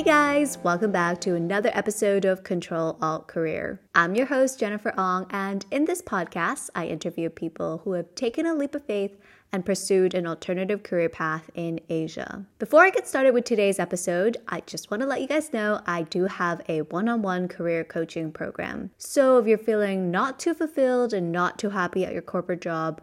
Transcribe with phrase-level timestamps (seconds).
[0.00, 3.82] Hey guys, welcome back to another episode of Control Alt Career.
[3.94, 8.46] I'm your host, Jennifer Ong, and in this podcast, I interview people who have taken
[8.46, 9.18] a leap of faith
[9.52, 12.46] and pursued an alternative career path in Asia.
[12.58, 15.82] Before I get started with today's episode, I just want to let you guys know
[15.84, 18.92] I do have a one on one career coaching program.
[18.96, 23.02] So if you're feeling not too fulfilled and not too happy at your corporate job,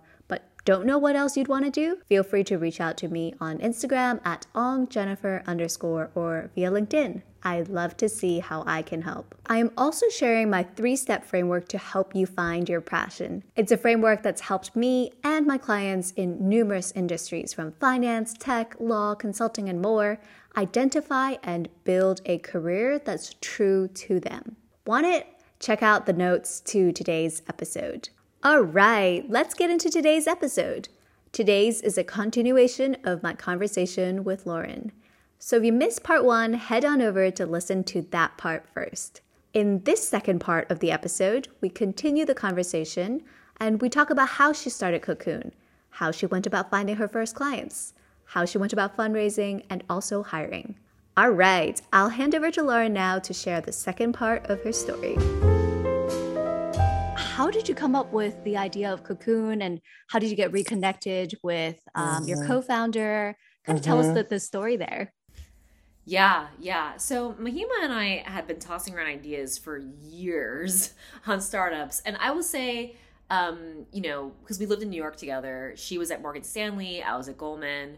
[0.67, 1.97] don't know what else you'd want to do?
[2.09, 7.21] Feel free to reach out to me on Instagram at ongjennifer underscore or via LinkedIn.
[7.41, 9.33] I'd love to see how I can help.
[9.45, 13.45] I am also sharing my three step framework to help you find your passion.
[13.55, 18.75] It's a framework that's helped me and my clients in numerous industries from finance, tech,
[18.77, 20.19] law, consulting, and more
[20.57, 24.57] identify and build a career that's true to them.
[24.85, 25.27] Want it?
[25.61, 28.09] Check out the notes to today's episode.
[28.43, 30.89] All right, let's get into today's episode.
[31.31, 34.91] Today's is a continuation of my conversation with Lauren.
[35.39, 39.21] So if you missed part one, head on over to listen to that part first.
[39.55, 43.23] In this second part of the episode, we continue the conversation
[43.59, 45.51] and we talk about how she started Cocoon,
[45.89, 50.21] how she went about finding her first clients, how she went about fundraising, and also
[50.21, 50.75] hiring.
[51.17, 54.71] All right, I'll hand over to Lauren now to share the second part of her
[54.71, 55.17] story
[57.37, 60.51] how did you come up with the idea of Cocoon and how did you get
[60.51, 62.29] reconnected with um, mm-hmm.
[62.29, 63.37] your co-founder?
[63.63, 63.91] Kind of mm-hmm.
[63.91, 64.15] tell us mm-hmm.
[64.15, 65.13] the, the story there.
[66.03, 66.97] Yeah, yeah.
[66.97, 70.95] So Mahima and I had been tossing around ideas for years
[71.27, 72.01] on startups.
[72.07, 72.95] And I will say,
[73.29, 77.03] um, you know, because we lived in New York together, she was at Morgan Stanley,
[77.03, 77.97] I was at Goldman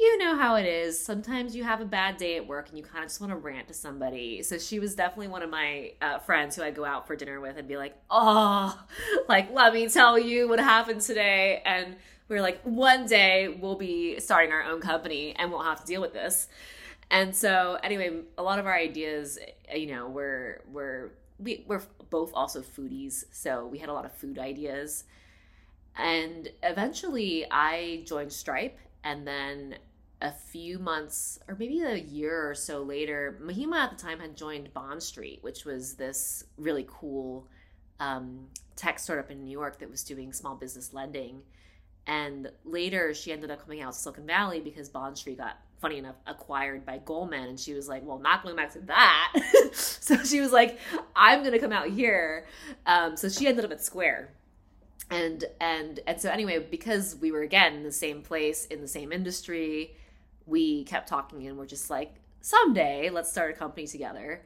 [0.00, 0.98] you know how it is.
[0.98, 3.36] Sometimes you have a bad day at work and you kind of just want to
[3.36, 4.42] rant to somebody.
[4.42, 7.38] So she was definitely one of my uh, friends who I'd go out for dinner
[7.38, 8.82] with and be like, oh,
[9.28, 11.60] like, let me tell you what happened today.
[11.66, 11.96] And
[12.28, 15.86] we are like, one day we'll be starting our own company and we'll have to
[15.86, 16.48] deal with this.
[17.10, 19.38] And so, anyway, a lot of our ideas,
[19.74, 23.24] you know, were, were, we, we're both also foodies.
[23.32, 25.04] So we had a lot of food ideas.
[25.94, 29.76] And eventually I joined Stripe and then
[30.22, 34.36] a few months or maybe a year or so later, Mahima at the time had
[34.36, 37.48] joined Bond Street, which was this really cool
[38.00, 41.42] um, tech startup in New York that was doing small business lending.
[42.06, 45.98] And later, she ended up coming out to Silicon Valley because Bond Street got, funny
[45.98, 47.48] enough, acquired by Goldman.
[47.50, 49.32] And she was like, "Well, not going back to that."
[49.72, 50.78] so she was like,
[51.14, 52.46] "I'm going to come out here."
[52.86, 54.32] Um, so she ended up at Square,
[55.10, 58.88] and and and so anyway, because we were again in the same place in the
[58.88, 59.94] same industry,
[60.50, 64.42] we kept talking and we're just like, someday let's start a company together.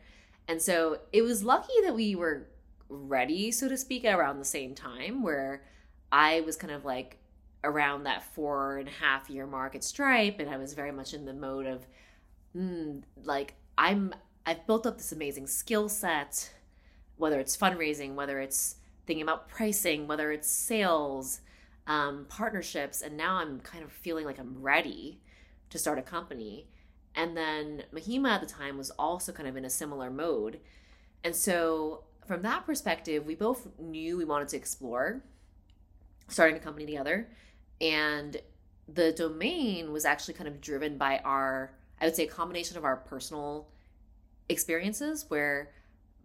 [0.47, 2.48] And so it was lucky that we were
[2.88, 5.65] ready, so to speak, around the same time where
[6.12, 7.19] I was kind of like
[7.65, 11.15] around that four and a half year mark at Stripe, and I was very much
[11.15, 11.87] in the mode of,
[12.54, 16.53] mm, like, I'm, I've built up this amazing skill set,
[17.16, 18.76] whether it's fundraising, whether it's
[19.06, 21.41] thinking about pricing, whether it's sales,
[21.86, 25.21] um, partnerships, and now I'm kind of feeling like I'm ready
[25.74, 26.68] to start a company.
[27.16, 30.60] And then Mahima at the time was also kind of in a similar mode.
[31.24, 35.22] And so, from that perspective, we both knew we wanted to explore
[36.28, 37.28] starting a company together.
[37.80, 38.36] And
[38.88, 42.84] the domain was actually kind of driven by our, I would say, a combination of
[42.84, 43.66] our personal
[44.48, 45.72] experiences where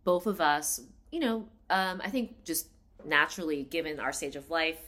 [0.03, 0.79] both of us,
[1.11, 2.67] you know, um, I think just
[3.03, 4.79] naturally, given our stage of life,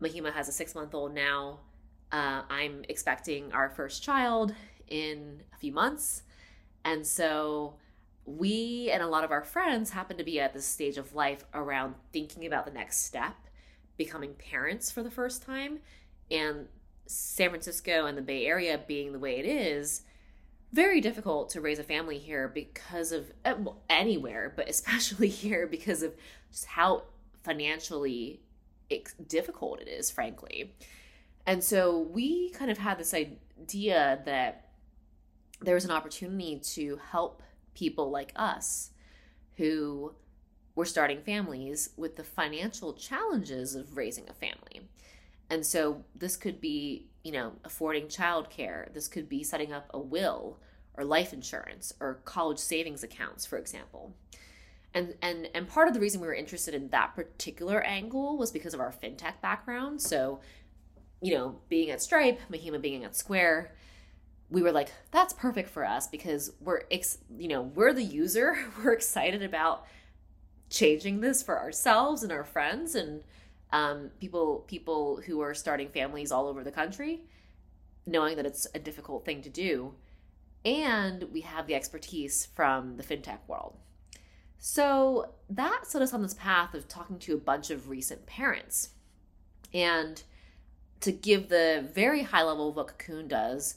[0.00, 1.60] Mahima has a six month old now.
[2.14, 4.54] Uh, I'm expecting our first child
[4.86, 6.22] in a few months.
[6.84, 7.74] And so
[8.24, 11.44] we and a lot of our friends happen to be at this stage of life
[11.52, 13.34] around thinking about the next step,
[13.96, 15.80] becoming parents for the first time.
[16.30, 16.68] And
[17.06, 20.02] San Francisco and the Bay Area being the way it is,
[20.72, 25.66] very difficult to raise a family here because of uh, well, anywhere, but especially here
[25.66, 26.14] because of
[26.52, 27.02] just how
[27.42, 28.40] financially
[29.26, 30.72] difficult it is, frankly.
[31.46, 34.68] And so we kind of had this idea that
[35.60, 37.42] there was an opportunity to help
[37.74, 38.90] people like us
[39.56, 40.14] who
[40.74, 44.88] were starting families with the financial challenges of raising a family.
[45.50, 48.92] And so this could be, you know, affording childcare.
[48.92, 50.58] This could be setting up a will
[50.96, 54.16] or life insurance or college savings accounts, for example.
[54.94, 58.52] And and and part of the reason we were interested in that particular angle was
[58.52, 60.00] because of our fintech background.
[60.00, 60.40] So
[61.20, 63.74] you know, being at Stripe, Mahima being at Square,
[64.50, 68.56] we were like, that's perfect for us because we're, ex- you know, we're the user.
[68.84, 69.86] We're excited about
[70.70, 73.22] changing this for ourselves and our friends and
[73.72, 77.22] um, people, people who are starting families all over the country,
[78.06, 79.94] knowing that it's a difficult thing to do.
[80.64, 83.76] and we have the expertise from the fintech world.
[84.58, 88.90] So that set us on this path of talking to a bunch of recent parents.
[89.74, 90.22] And
[91.04, 93.76] to give the very high level of what Cocoon does,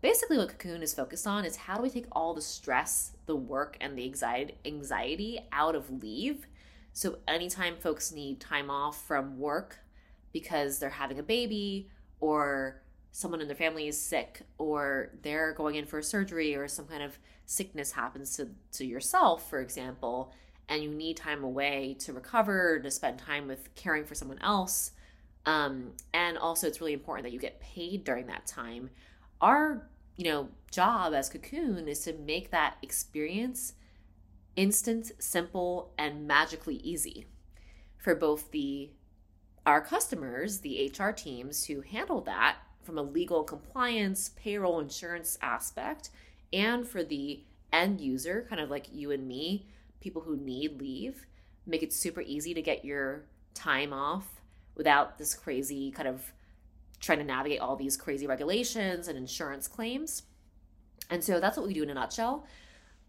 [0.00, 3.34] basically what Cocoon is focused on is how do we take all the stress, the
[3.34, 4.04] work, and the
[4.64, 6.46] anxiety out of leave.
[6.92, 9.80] So anytime folks need time off from work
[10.32, 11.90] because they're having a baby
[12.20, 16.68] or someone in their family is sick or they're going in for a surgery or
[16.68, 20.32] some kind of sickness happens to, to yourself, for example,
[20.68, 24.92] and you need time away to recover, to spend time with caring for someone else.
[25.46, 28.90] Um, and also, it's really important that you get paid during that time.
[29.40, 33.74] Our, you know, job as Cocoon is to make that experience
[34.56, 37.26] instant, simple, and magically easy
[37.96, 38.90] for both the
[39.66, 46.08] our customers, the HR teams who handle that from a legal compliance, payroll, insurance aspect,
[46.54, 49.66] and for the end user, kind of like you and me,
[50.00, 51.26] people who need leave,
[51.66, 54.37] make it super easy to get your time off
[54.78, 56.32] without this crazy kind of
[57.00, 60.22] trying to navigate all these crazy regulations and insurance claims.
[61.10, 62.46] And so that's what we do in a nutshell,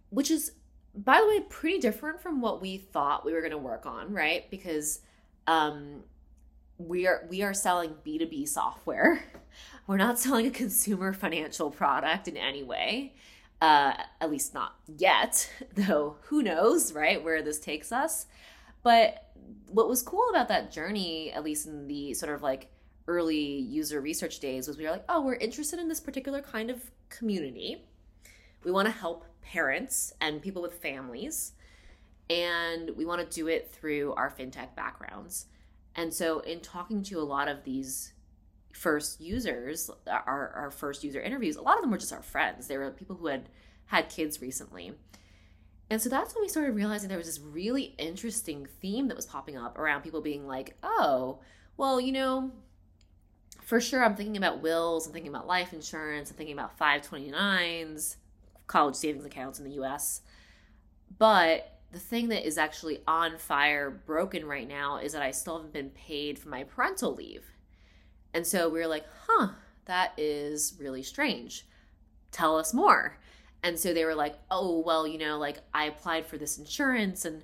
[0.10, 0.54] which is,
[0.94, 4.14] by the way, pretty different from what we thought we were going to work on,
[4.14, 4.50] right?
[4.52, 5.00] Because
[5.48, 6.04] um,
[6.78, 9.24] we are we are selling B2B software.
[9.88, 13.16] We're not selling a consumer financial product in any way.
[13.62, 18.26] Uh, at least not yet, though who knows, right, where this takes us.
[18.84, 19.30] But
[19.68, 22.72] what was cool about that journey, at least in the sort of like
[23.08, 26.70] early user research days, was we were like, oh, we're interested in this particular kind
[26.70, 27.84] of community.
[28.64, 31.54] We want to help parents and people with families,
[32.30, 35.46] and we want to do it through our fintech backgrounds.
[35.96, 38.14] And so, in talking to a lot of these
[38.74, 42.68] first users, our, our first user interviews, a lot of them were just our friends.
[42.68, 43.50] They were people who had
[43.86, 44.94] had kids recently.
[45.90, 49.26] And so that's when we started realizing there was this really interesting theme that was
[49.26, 51.40] popping up around people being like, oh,
[51.78, 52.52] well, you know,
[53.64, 58.18] for sure I'm thinking about wills, I'm thinking about life insurance, I'm thinking about 529s,
[58.68, 60.22] college savings accounts in the US.
[61.18, 65.58] But the thing that is actually on fire, broken right now, is that I still
[65.58, 67.46] haven't been paid for my parental leave.
[68.34, 69.50] And so we were like, huh,
[69.86, 71.66] that is really strange.
[72.32, 73.18] Tell us more.
[73.64, 77.26] And so they were like, oh, well, you know, like I applied for this insurance
[77.26, 77.44] and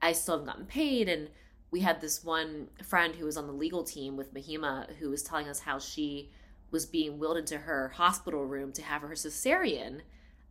[0.00, 1.08] I still haven't gotten paid.
[1.08, 1.28] And
[1.70, 5.22] we had this one friend who was on the legal team with Mahima who was
[5.22, 6.30] telling us how she
[6.70, 10.00] was being wheeled into her hospital room to have her cesarean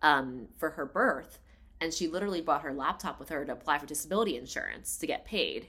[0.01, 1.39] um, for her birth
[1.81, 5.25] and she literally brought her laptop with her to apply for disability insurance to get
[5.25, 5.67] paid.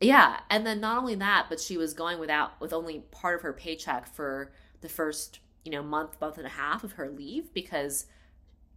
[0.00, 3.42] Yeah, and then not only that, but she was going without with only part of
[3.42, 7.54] her paycheck for the first, you know, month, month and a half of her leave
[7.54, 8.06] because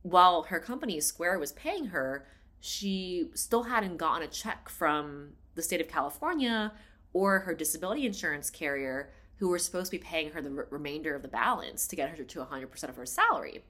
[0.09, 2.25] while her company Square was paying her,
[2.59, 6.73] she still hadn't gotten a check from the state of California
[7.13, 11.21] or her disability insurance carrier who were supposed to be paying her the remainder of
[11.21, 13.63] the balance to get her to 100% of her salary.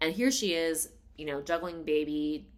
[0.00, 2.48] And here she is you know, juggling baby,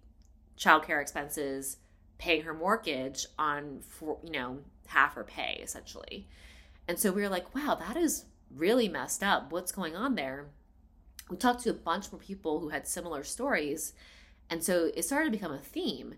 [0.58, 1.78] childcare expenses,
[2.18, 6.28] paying her mortgage on for you know half her pay essentially.
[6.86, 9.50] And so we were like, wow, that is really messed up.
[9.50, 10.46] What's going on there?
[11.30, 13.94] We talked to a bunch more people who had similar stories.
[14.50, 16.14] And so it started to become a theme.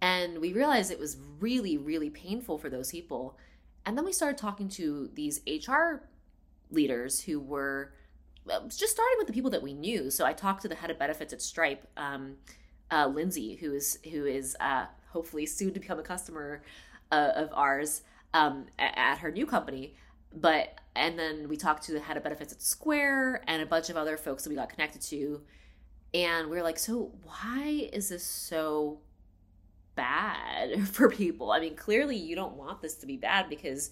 [0.00, 3.36] And we realized it was really, really painful for those people.
[3.84, 6.02] And then we started talking to these HR
[6.70, 7.92] leaders who were
[8.68, 10.10] just starting with the people that we knew.
[10.10, 12.36] So I talked to the head of benefits at Stripe, um,
[12.90, 16.62] uh, Lindsay, who is who is uh, hopefully soon to become a customer
[17.12, 18.02] uh, of ours
[18.34, 19.94] um, at her new company.
[20.34, 23.88] But and then we talked to the head of benefits at Square and a bunch
[23.88, 25.42] of other folks that we got connected to,
[26.12, 29.00] and we are like, so why is this so
[29.94, 31.50] bad for people?
[31.52, 33.90] I mean, clearly you don't want this to be bad because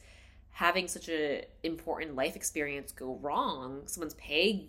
[0.50, 4.68] having such a important life experience go wrong, someone's pay,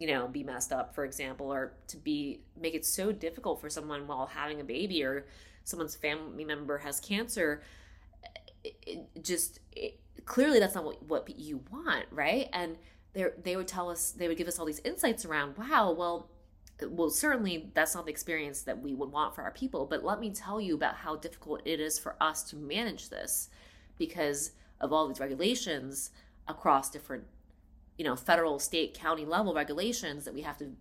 [0.00, 3.70] you know, be messed up, for example, or to be make it so difficult for
[3.70, 5.26] someone while having a baby or
[5.64, 7.62] someone's family member has cancer,
[8.64, 12.48] it, just it, clearly that's not what, what you want, right?
[12.52, 12.76] And
[13.14, 16.30] they would tell us they would give us all these insights around, wow, well,
[16.88, 20.18] well certainly that's not the experience that we would want for our people, but let
[20.18, 23.50] me tell you about how difficult it is for us to manage this
[23.98, 26.10] because of all these regulations
[26.48, 27.24] across different
[27.98, 30.72] you know federal state county level regulations that we have to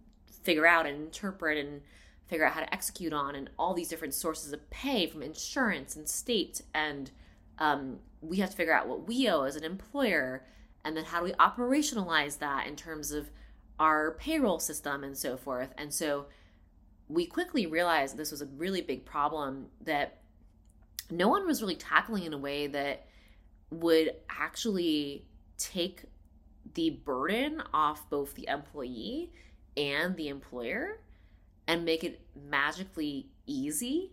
[0.42, 1.82] figure out and interpret and
[2.28, 5.96] figure out how to execute on and all these different sources of pay from insurance
[5.96, 7.12] and state and
[7.60, 10.46] um, we have to figure out what we owe as an employer
[10.84, 13.30] and then how do we operationalize that in terms of
[13.80, 15.74] our payroll system and so forth.
[15.78, 16.28] And so
[17.08, 20.20] we quickly realized this was a really big problem that
[21.10, 23.08] no one was really tackling in a way that
[23.70, 25.26] would actually
[25.58, 26.04] take
[26.74, 29.32] the burden off both the employee
[29.76, 31.00] and the employer
[31.68, 34.12] and make it magically easy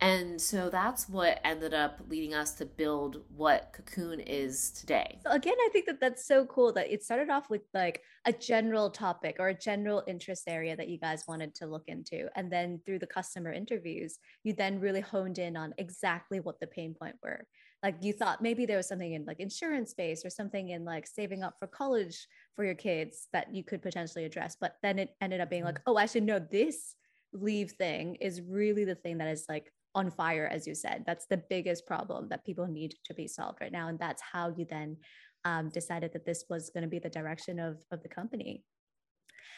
[0.00, 5.18] and so that's what ended up leading us to build what Cocoon is today.
[5.24, 8.32] So again, I think that that's so cool that it started off with like a
[8.32, 12.28] general topic or a general interest area that you guys wanted to look into.
[12.36, 16.68] And then through the customer interviews, you then really honed in on exactly what the
[16.68, 17.44] pain point were.
[17.82, 21.06] Like you thought maybe there was something in like insurance space or something in like
[21.08, 24.56] saving up for college for your kids that you could potentially address.
[24.60, 25.90] But then it ended up being like, mm-hmm.
[25.92, 26.94] oh, actually, no, this
[27.32, 31.04] leave thing is really the thing that is like on fire, as you said.
[31.06, 33.88] That's the biggest problem that people need to be solved right now.
[33.88, 34.96] And that's how you then
[35.44, 38.64] um, decided that this was going to be the direction of, of the company.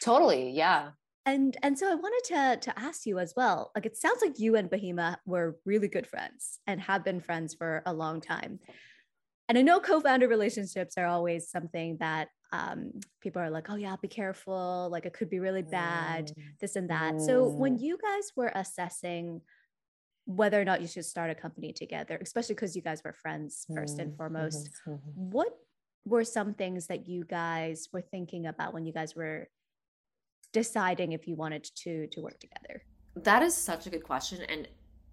[0.01, 0.51] Totally.
[0.51, 0.91] Yeah.
[1.27, 3.71] And and so I wanted to to ask you as well.
[3.75, 7.53] Like it sounds like you and Mahima were really good friends and have been friends
[7.53, 8.59] for a long time.
[9.47, 13.95] And I know co-founder relationships are always something that um, people are like, oh yeah,
[14.01, 14.89] be careful.
[14.91, 16.43] Like it could be really bad, mm.
[16.59, 17.21] this and that.
[17.21, 17.81] So when mm.
[17.81, 19.41] you guys were assessing
[20.25, 23.65] whether or not you should start a company together, especially because you guys were friends
[23.71, 23.99] 1st mm-hmm.
[23.99, 24.69] and foremost.
[24.87, 24.99] Mm-hmm.
[25.15, 25.57] What
[26.05, 29.49] were some things that you guys were thinking about when you guys were
[30.53, 32.83] deciding if you wanted to to work together?
[33.15, 34.67] That is such a good question and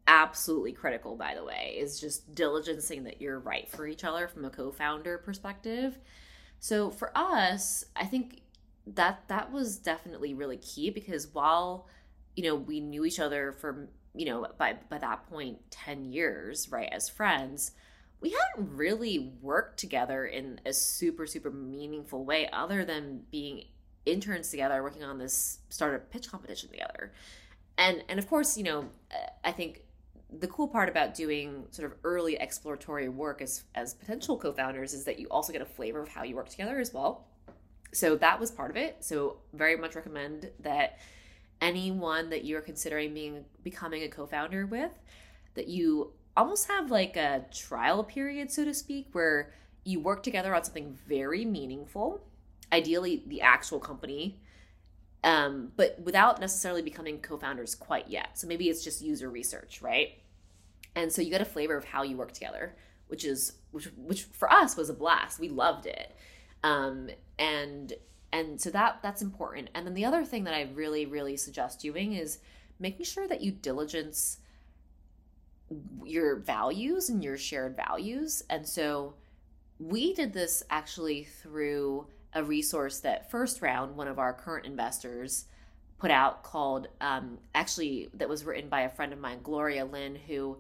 [0.07, 4.45] absolutely critical by the way is just diligencing that you're right for each other from
[4.45, 5.99] a co-founder perspective.
[6.61, 8.41] So for us, I think
[8.87, 11.87] that that was definitely really key because while
[12.37, 16.71] you know we knew each other for you know, by by that point, ten years,
[16.71, 17.73] right, as friends,
[18.21, 23.65] we hadn't really worked together in a super super meaningful way, other than being
[24.05, 27.13] interns together, working on this startup pitch competition together,
[27.77, 28.89] and and of course, you know,
[29.45, 29.85] I think
[30.41, 35.05] the cool part about doing sort of early exploratory work as as potential co-founders is
[35.05, 37.29] that you also get a flavor of how you work together as well.
[37.93, 38.97] So that was part of it.
[39.01, 40.99] So very much recommend that
[41.61, 44.93] anyone that you're considering being becoming a co-founder with
[45.55, 49.53] that you almost have like a trial period so to speak where
[49.85, 52.25] you work together on something very meaningful
[52.73, 54.41] ideally the actual company
[55.25, 58.39] um, but without necessarily becoming co-founders quite yet.
[58.39, 60.11] So maybe it's just user research right?
[60.95, 62.77] And so you get a flavor of how you work together
[63.09, 65.41] which is which which for us was a blast.
[65.41, 66.15] We loved it.
[66.63, 67.93] Um, and
[68.33, 69.71] and so that that's important.
[69.75, 72.39] And then the other thing that i really really suggest doing is
[72.79, 74.39] making sure that you diligence
[76.05, 78.43] your values and your shared values.
[78.49, 79.15] And so
[79.79, 85.47] we did this actually through a resource that first round one of our current investors
[85.99, 90.15] put out called um, actually that was written by a friend of mine gloria lin
[90.15, 90.57] who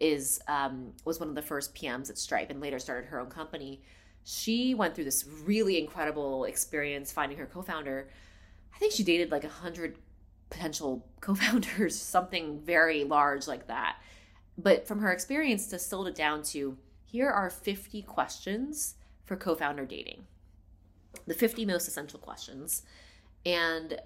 [0.00, 3.28] is um, was one of the first pms at stripe and later started her own
[3.28, 3.80] company
[4.24, 8.08] she went through this really incredible experience finding her co-founder.
[8.74, 9.98] I think she dated like a hundred
[10.50, 13.96] potential co-founders, something very large like that.
[14.56, 20.24] But from her experience, distilled it down to here are 50 questions for co-founder dating.
[21.26, 22.82] The 50 most essential questions.
[23.46, 23.98] And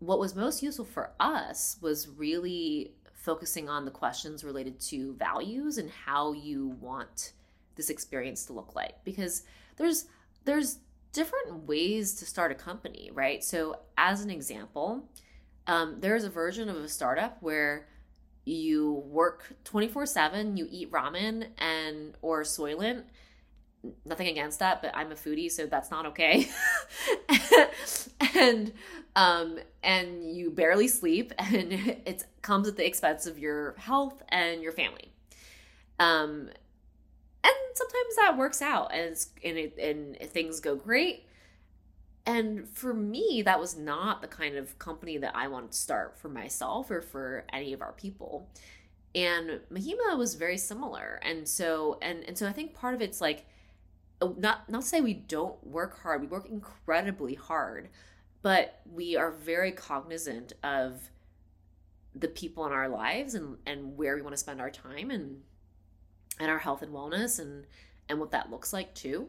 [0.00, 5.78] what was most useful for us was really focusing on the questions related to values
[5.78, 7.32] and how you want
[7.76, 9.42] this experience to look like because
[9.80, 10.04] there's
[10.44, 10.78] there's
[11.12, 13.42] different ways to start a company, right?
[13.42, 15.08] So, as an example,
[15.66, 17.88] um, there's a version of a startup where
[18.44, 23.04] you work 24 7 you eat ramen and or soylent.
[24.04, 26.48] Nothing against that but i'm a foodie so that's not okay.
[28.38, 28.72] And
[29.16, 31.72] um and you barely sleep and
[32.06, 35.12] it comes at the expense of your health and your family.
[35.98, 36.50] Um
[37.80, 41.26] sometimes that works out and and, it, and things go great.
[42.26, 46.18] And for me that was not the kind of company that i wanted to start
[46.18, 48.48] for myself or for any of our people.
[49.14, 51.20] And mahima was very similar.
[51.22, 53.46] And so and and so i think part of it's like
[54.20, 57.88] oh, not not to say we don't work hard we work incredibly hard
[58.42, 61.10] but we are very cognizant of
[62.14, 65.42] the people in our lives and and where we want to spend our time and
[66.40, 67.66] and our health and wellness and
[68.08, 69.28] and what that looks like too.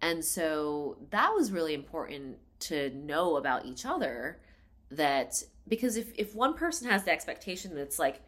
[0.00, 4.38] And so that was really important to know about each other
[4.90, 8.22] that because if if one person has the expectation that's like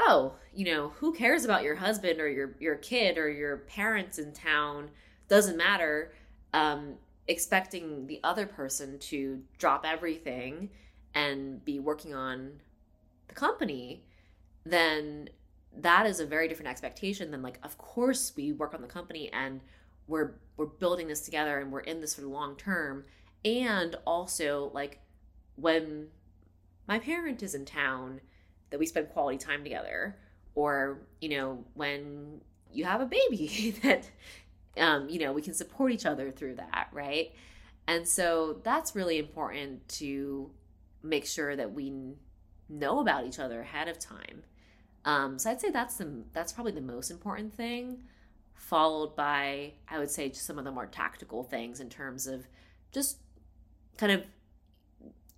[0.00, 4.18] oh, you know, who cares about your husband or your your kid or your parents
[4.18, 4.90] in town?
[5.28, 6.12] Doesn't matter.
[6.52, 6.94] Um,
[7.28, 10.70] expecting the other person to drop everything
[11.14, 12.60] and be working on
[13.28, 14.02] the company,
[14.64, 15.28] then
[15.78, 19.30] that is a very different expectation than like of course we work on the company
[19.32, 19.60] and
[20.10, 23.04] we're we're building this together and we're in this for the long term.
[23.44, 25.00] And also like
[25.56, 26.08] when
[26.86, 28.20] my parent is in town
[28.68, 30.18] that we spend quality time together
[30.54, 32.40] or you know when
[32.72, 34.10] you have a baby that
[34.76, 37.32] um, you know we can support each other through that right?
[37.88, 40.50] And so that's really important to
[41.02, 41.92] make sure that we
[42.68, 44.42] know about each other ahead of time
[45.04, 48.02] um, so i'd say that's the that's probably the most important thing
[48.54, 52.46] followed by i would say some of the more tactical things in terms of
[52.92, 53.18] just
[53.96, 54.24] kind of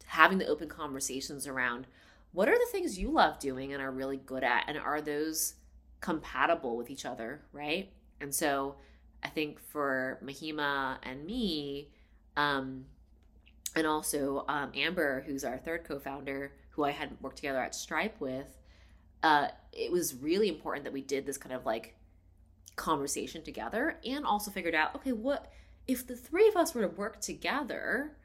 [0.07, 1.87] having the open conversations around
[2.33, 5.55] what are the things you love doing and are really good at and are those
[6.01, 7.91] compatible with each other right?
[8.21, 8.77] And so
[9.23, 11.89] i think for mahima and me
[12.37, 12.85] um,
[13.75, 18.21] and also um, amber who's our third co-founder who i had worked together at stripe
[18.21, 18.59] with
[19.23, 21.95] uh, it was really important that we did this kind of like
[22.77, 25.53] conversation together and also figured out okay what
[25.87, 28.17] if the three of us were to work together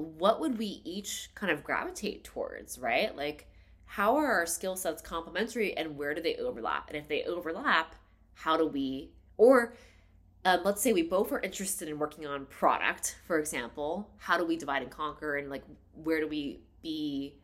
[0.00, 3.16] what would we each kind of gravitate towards, right?
[3.16, 3.46] Like,
[3.84, 6.88] how are our skill sets complementary and where do they overlap?
[6.88, 7.94] And if they overlap,
[8.34, 9.74] how do we, or
[10.44, 14.44] um, let's say we both are interested in working on product, for example, how do
[14.44, 17.34] we divide and conquer and like where do we be?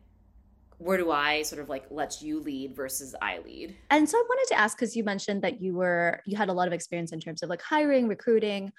[0.78, 3.76] Where do I sort of like let you lead versus I lead?
[3.90, 6.52] And so I wanted to ask because you mentioned that you were, you had a
[6.52, 8.72] lot of experience in terms of like hiring, recruiting.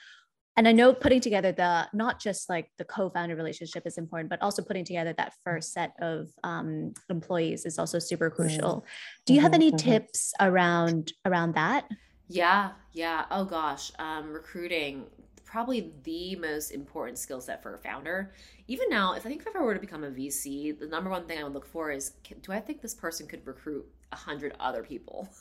[0.56, 4.42] And i know putting together the not just like the co-founder relationship is important but
[4.42, 8.78] also putting together that first set of um, employees is also super crucial.
[8.78, 9.24] Mm-hmm.
[9.28, 9.78] do you have any mm-hmm.
[9.78, 11.88] tips around around that?
[12.28, 12.72] Yeah.
[12.94, 13.26] Yeah.
[13.32, 13.92] Oh gosh.
[14.00, 15.06] Um, recruiting
[15.48, 18.34] probably the most important skill set for a founder.
[18.68, 21.26] Even now if i think if i were to become a vc the number one
[21.26, 24.54] thing i would look for is do i think this person could recruit a hundred
[24.60, 25.30] other people?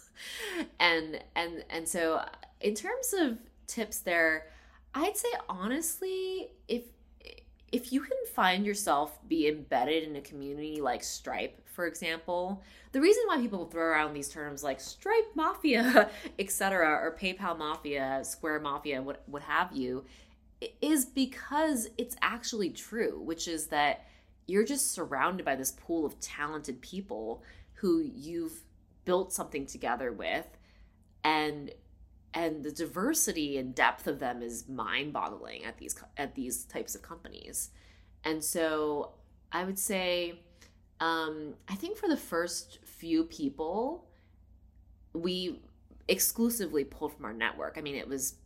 [0.80, 2.24] And and and so
[2.62, 4.46] in terms of tips there
[4.96, 6.84] I'd say honestly, if
[7.70, 12.62] if you can find yourself be embedded in a community like Stripe, for example,
[12.92, 16.08] the reason why people throw around these terms like Stripe Mafia,
[16.38, 20.06] etc., or PayPal Mafia, Square Mafia, what what have you,
[20.80, 24.06] is because it's actually true, which is that
[24.46, 27.42] you're just surrounded by this pool of talented people
[27.74, 28.62] who you've
[29.04, 30.46] built something together with
[31.22, 31.72] and
[32.32, 37.02] and the diversity and depth of them is mind-boggling at these at these types of
[37.02, 37.70] companies
[38.24, 39.12] and so
[39.52, 40.40] i would say
[41.00, 44.06] um, i think for the first few people
[45.12, 45.60] we
[46.08, 47.76] exclusively pulled from our network.
[47.76, 48.36] I mean it was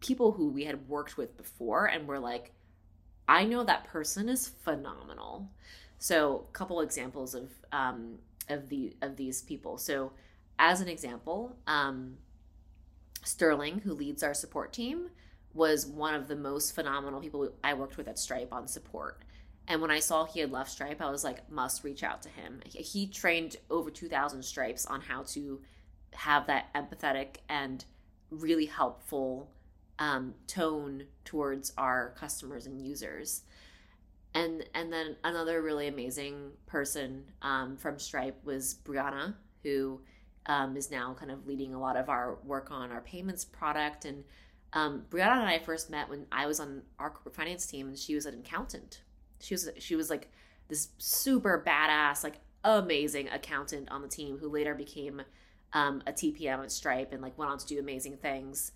[0.00, 2.52] people who we had worked with before and we're like
[3.26, 5.50] i know that person is phenomenal.
[5.98, 8.18] So a couple examples of um,
[8.48, 9.78] of the of these people.
[9.78, 10.12] So
[10.58, 12.18] as an example um,
[13.24, 15.10] Sterling, who leads our support team,
[15.52, 19.22] was one of the most phenomenal people I worked with at Stripe on support.
[19.68, 22.30] And when I saw he had left Stripe, I was like, must reach out to
[22.30, 22.62] him.
[22.66, 25.60] He trained over 2,000 Stripes on how to
[26.14, 27.84] have that empathetic and
[28.30, 29.50] really helpful
[29.98, 33.42] um, tone towards our customers and users.
[34.34, 40.00] And and then another really amazing person um, from Stripe was Brianna, who
[40.46, 44.04] um, is now kind of leading a lot of our work on our payments product.
[44.04, 44.24] And
[44.72, 47.98] um, Brianna and I first met when I was on our corporate finance team, and
[47.98, 49.02] she was an accountant.
[49.40, 50.30] She was she was like
[50.68, 55.22] this super badass, like amazing accountant on the team who later became
[55.72, 58.72] um, a TPM at Stripe and like went on to do amazing things.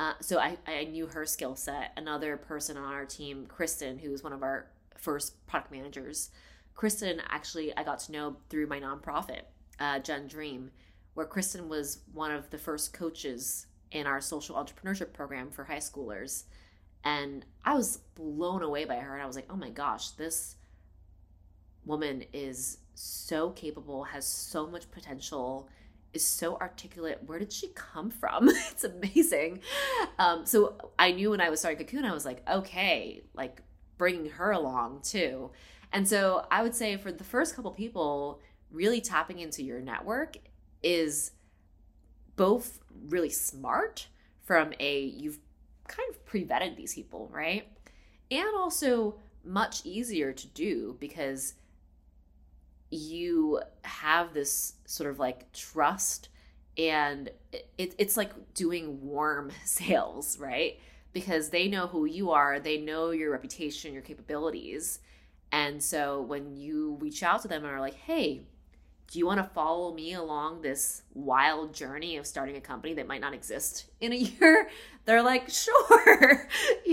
[0.00, 1.92] Uh, so I, I knew her skill set.
[1.96, 6.30] Another person on our team, Kristen, who was one of our first product managers.
[6.74, 9.42] Kristen, actually, I got to know through my nonprofit,
[9.78, 10.70] uh, Gen Dream
[11.14, 15.78] where Kristen was one of the first coaches in our social entrepreneurship program for high
[15.78, 16.44] schoolers.
[17.04, 19.14] And I was blown away by her.
[19.14, 20.56] And I was like, oh my gosh, this
[21.84, 25.68] woman is so capable, has so much potential,
[26.12, 27.20] is so articulate.
[27.26, 28.48] Where did she come from?
[28.70, 29.60] it's amazing.
[30.18, 33.60] Um, so I knew when I was starting Cocoon, I was like, okay, like
[33.98, 35.50] bringing her along too.
[35.92, 38.40] And so I would say for the first couple people,
[38.70, 40.36] really tapping into your network
[40.82, 41.32] is
[42.36, 44.08] both really smart
[44.42, 45.38] from a you've
[45.88, 47.68] kind of pre-vetted these people, right?
[48.30, 51.54] And also much easier to do because
[52.90, 56.28] you have this sort of like trust
[56.78, 57.30] and
[57.78, 60.78] it, it's like doing warm sales, right?
[61.14, 64.98] because they know who you are, they know your reputation, your capabilities.
[65.52, 68.42] And so when you reach out to them and are like, hey,
[69.10, 73.06] do you want to follow me along this wild journey of starting a company that
[73.06, 74.68] might not exist in a year?
[75.04, 76.48] They're like, sure.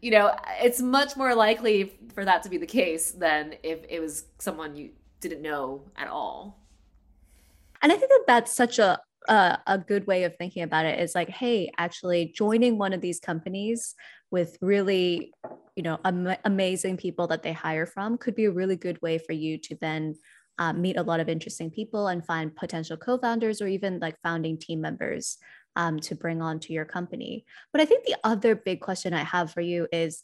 [0.00, 4.00] you know, it's much more likely for that to be the case than if it
[4.00, 6.60] was someone you didn't know at all.
[7.82, 11.00] And I think that that's such a uh, a good way of thinking about it
[11.00, 13.94] is like, hey, actually joining one of these companies
[14.30, 15.32] with really,
[15.74, 19.18] you know, am- amazing people that they hire from could be a really good way
[19.18, 20.14] for you to then
[20.58, 24.58] um, meet a lot of interesting people and find potential co-founders or even like founding
[24.58, 25.38] team members
[25.76, 27.44] um, to bring on to your company.
[27.72, 30.22] But I think the other big question I have for you is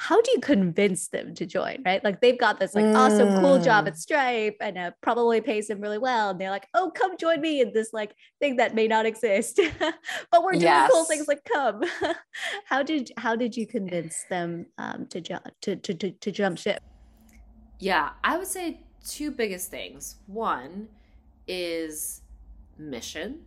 [0.00, 2.96] how do you convince them to join right like they've got this like mm.
[2.96, 3.98] awesome cool job at mm.
[3.98, 7.60] stripe and it probably pays them really well and they're like oh come join me
[7.60, 9.60] in this like thing that may not exist
[10.30, 10.90] but we're doing yes.
[10.90, 11.84] cool things like come
[12.64, 16.56] how did how did you convince them um, to, jump to, to, to, to jump
[16.56, 16.82] ship
[17.78, 20.88] yeah i would say two biggest things one
[21.46, 22.22] is
[22.78, 23.40] mission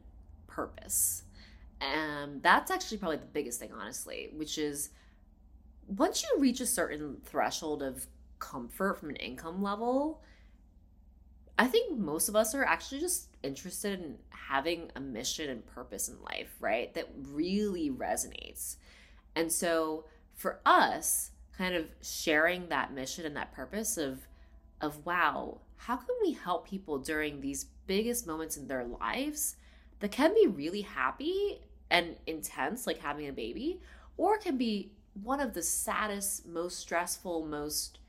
[0.47, 1.23] purpose
[1.81, 4.89] and that's actually probably the biggest thing honestly which is
[5.87, 8.07] once you reach a certain threshold of
[8.39, 10.21] comfort from an income level,
[11.57, 16.09] I think most of us are actually just interested in having a mission and purpose
[16.09, 16.93] in life, right?
[16.93, 18.77] That really resonates.
[19.35, 24.27] And so for us, kind of sharing that mission and that purpose of
[24.83, 29.55] of wow, how can we help people during these biggest moments in their lives
[29.99, 33.79] that can be really happy and intense like having a baby
[34.17, 34.91] or can be
[35.23, 37.99] one of the saddest, most stressful, most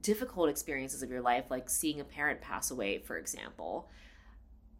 [0.00, 3.88] difficult experiences of your life, like seeing a parent pass away, for example.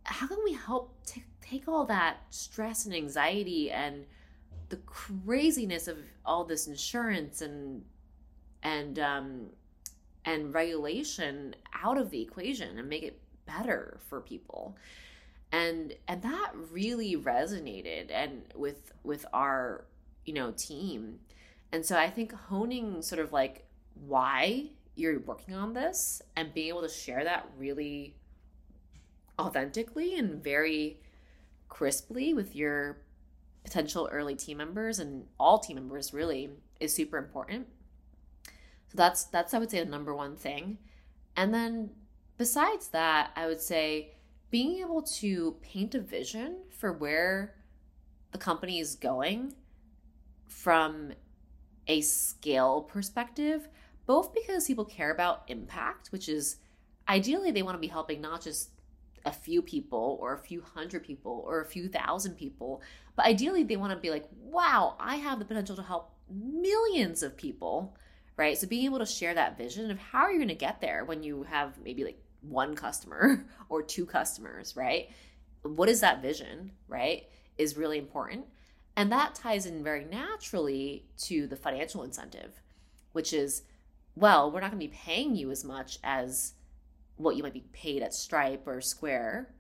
[0.05, 4.05] How can we help t- take all that stress and anxiety and
[4.69, 7.85] the craziness of all this insurance and
[8.63, 9.47] and um,
[10.25, 14.77] and regulation out of the equation and make it better for people?
[15.51, 19.85] And and that really resonated and with with our
[20.25, 21.19] you know team
[21.73, 23.67] and so i think honing sort of like
[24.07, 28.15] why you're working on this and being able to share that really
[29.41, 30.99] authentically and very
[31.69, 32.99] crisply with your
[33.65, 37.67] potential early team members and all team members really is super important
[38.93, 40.79] so that's that's i would say the number one thing.
[41.35, 41.91] And then
[42.37, 44.13] besides that i would say
[44.51, 47.55] being able to paint a vision for where
[48.33, 49.55] the company is going
[50.47, 51.13] from
[51.89, 53.69] a scale perspective,
[54.07, 56.57] both because people care about impact, which is
[57.09, 58.71] ideally they want to be helping not just
[59.25, 62.83] a few people or a few hundred people or a few thousand people,
[63.17, 67.23] but ideally they want to be like, wow, I have the potential to help millions
[67.23, 67.97] of people,
[68.43, 68.59] right?
[68.59, 71.05] So being able to share that vision of how are you going to get there
[71.05, 75.11] when you have maybe like one customer or two customers, right?
[75.63, 77.23] What is that vision, right?
[77.57, 78.47] Is really important.
[78.97, 82.61] And that ties in very naturally to the financial incentive,
[83.13, 83.63] which is,
[84.17, 86.55] well, we're not going to be paying you as much as
[87.15, 89.55] what you might be paid at Stripe or Square,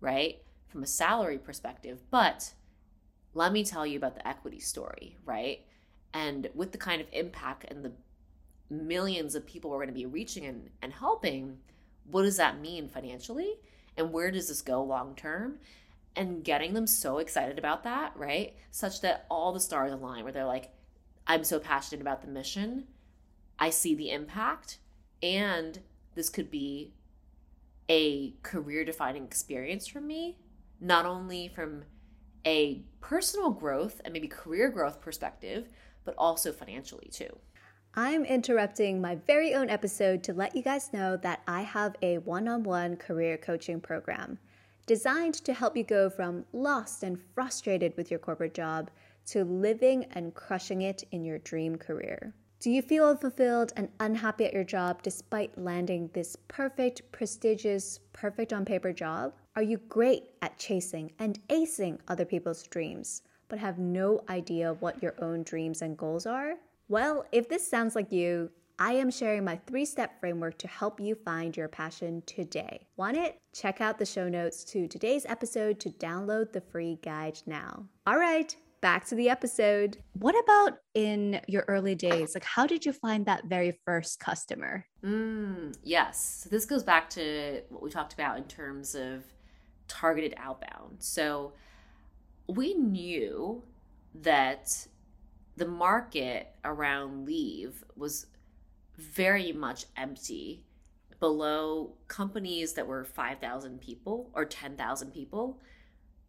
[0.00, 0.36] right?
[0.68, 2.02] From a salary perspective.
[2.12, 2.54] But
[3.34, 5.66] let me tell you about the equity story, right?
[6.14, 7.92] And with the kind of impact and the
[8.70, 11.58] millions of people we're going to be reaching and, and helping,
[12.10, 13.54] what does that mean financially?
[13.96, 15.58] And where does this go long term?
[16.18, 18.56] and getting them so excited about that, right?
[18.72, 20.72] Such that all the stars align where they're like,
[21.28, 22.88] I'm so passionate about the mission.
[23.56, 24.78] I see the impact.
[25.22, 25.78] And
[26.16, 26.92] this could be
[27.88, 30.38] a career defining experience for me,
[30.80, 31.84] not only from
[32.44, 35.68] a personal growth and maybe career growth perspective,
[36.04, 37.38] but also financially too.
[38.00, 42.18] I'm interrupting my very own episode to let you guys know that I have a
[42.18, 44.38] one on one career coaching program
[44.86, 48.88] designed to help you go from lost and frustrated with your corporate job
[49.26, 52.32] to living and crushing it in your dream career.
[52.60, 58.52] Do you feel unfulfilled and unhappy at your job despite landing this perfect, prestigious, perfect
[58.52, 59.32] on paper job?
[59.56, 65.02] Are you great at chasing and acing other people's dreams, but have no idea what
[65.02, 66.54] your own dreams and goals are?
[66.90, 71.00] Well, if this sounds like you, I am sharing my three step framework to help
[71.00, 72.86] you find your passion today.
[72.96, 73.36] Want it?
[73.52, 77.84] Check out the show notes to today's episode to download the free guide now.
[78.06, 79.98] All right, back to the episode.
[80.14, 82.34] What about in your early days?
[82.34, 84.86] Like, how did you find that very first customer?
[85.04, 86.44] Mm, yes.
[86.44, 89.24] So, this goes back to what we talked about in terms of
[89.88, 90.96] targeted outbound.
[91.00, 91.52] So,
[92.48, 93.62] we knew
[94.14, 94.86] that
[95.58, 98.26] the market around leave was
[98.96, 100.64] very much empty
[101.18, 105.60] below companies that were 5,000 people or 10,000 people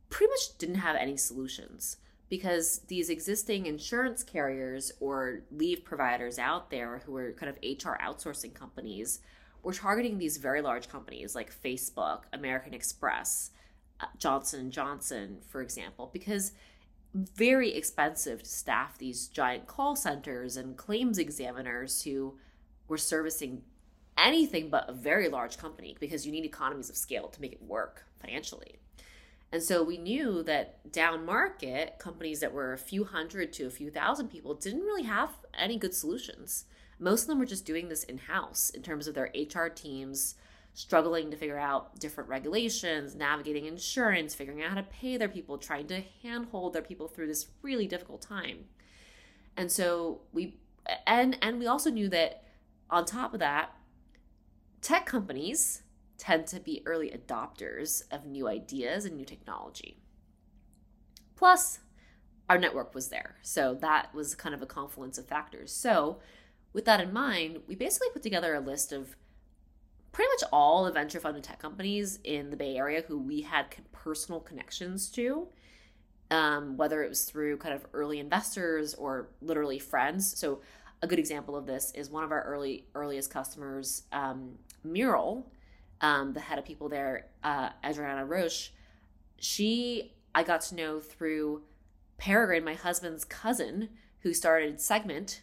[0.10, 6.72] pretty much didn't have any solutions because these existing insurance carriers or leave providers out
[6.72, 9.20] there who were kind of HR outsourcing companies
[9.62, 13.52] were targeting these very large companies like Facebook, American Express,
[14.00, 16.54] uh, Johnson & Johnson, for example, because
[17.14, 22.36] very expensive to staff these giant call centers and claims examiners who
[22.88, 23.64] were servicing
[24.18, 27.62] anything but a very large company because you need economies of scale to make it
[27.62, 28.80] work financially.
[29.52, 33.72] And so we knew that down market, companies that were a few hundred to a
[33.72, 36.66] few thousand people didn't really have any good solutions.
[37.00, 40.36] Most of them were just doing this in house in terms of their HR teams,
[40.80, 45.58] struggling to figure out different regulations, navigating insurance, figuring out how to pay their people,
[45.58, 48.64] trying to handhold their people through this really difficult time.
[49.58, 50.56] And so we
[51.06, 52.46] and and we also knew that
[52.90, 53.76] on top of that,
[54.82, 55.82] tech companies
[56.18, 59.98] tend to be early adopters of new ideas and new technology.
[61.36, 61.80] Plus,
[62.50, 63.36] our network was there.
[63.42, 65.74] So that was kind of a confluence of factors.
[65.74, 66.20] So,
[66.72, 69.18] with that in mind, we basically put together a list of
[70.12, 73.66] pretty much all the venture funded tech companies in the Bay Area who we had
[73.92, 75.48] personal connections to,
[76.32, 80.38] um, whether it was through kind of early investors or literally friends.
[80.38, 80.62] So,
[81.02, 85.50] a good example of this is one of our early earliest customers, um, Mural,
[86.02, 88.72] um, the head of people there, uh, Adriana Roche.
[89.38, 91.64] She I got to know through
[92.18, 93.90] Peregrine, my husband's cousin,
[94.22, 95.42] who started Segment,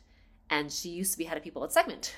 [0.51, 2.15] and she used to be head of people at Segment.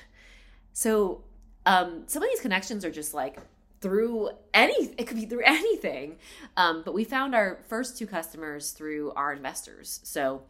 [0.73, 1.23] So
[1.65, 3.39] um, some of these connections are just like
[3.81, 6.17] through any it could be through anything.
[6.57, 9.99] Um, but we found our first two customers through our investors.
[10.03, 10.43] So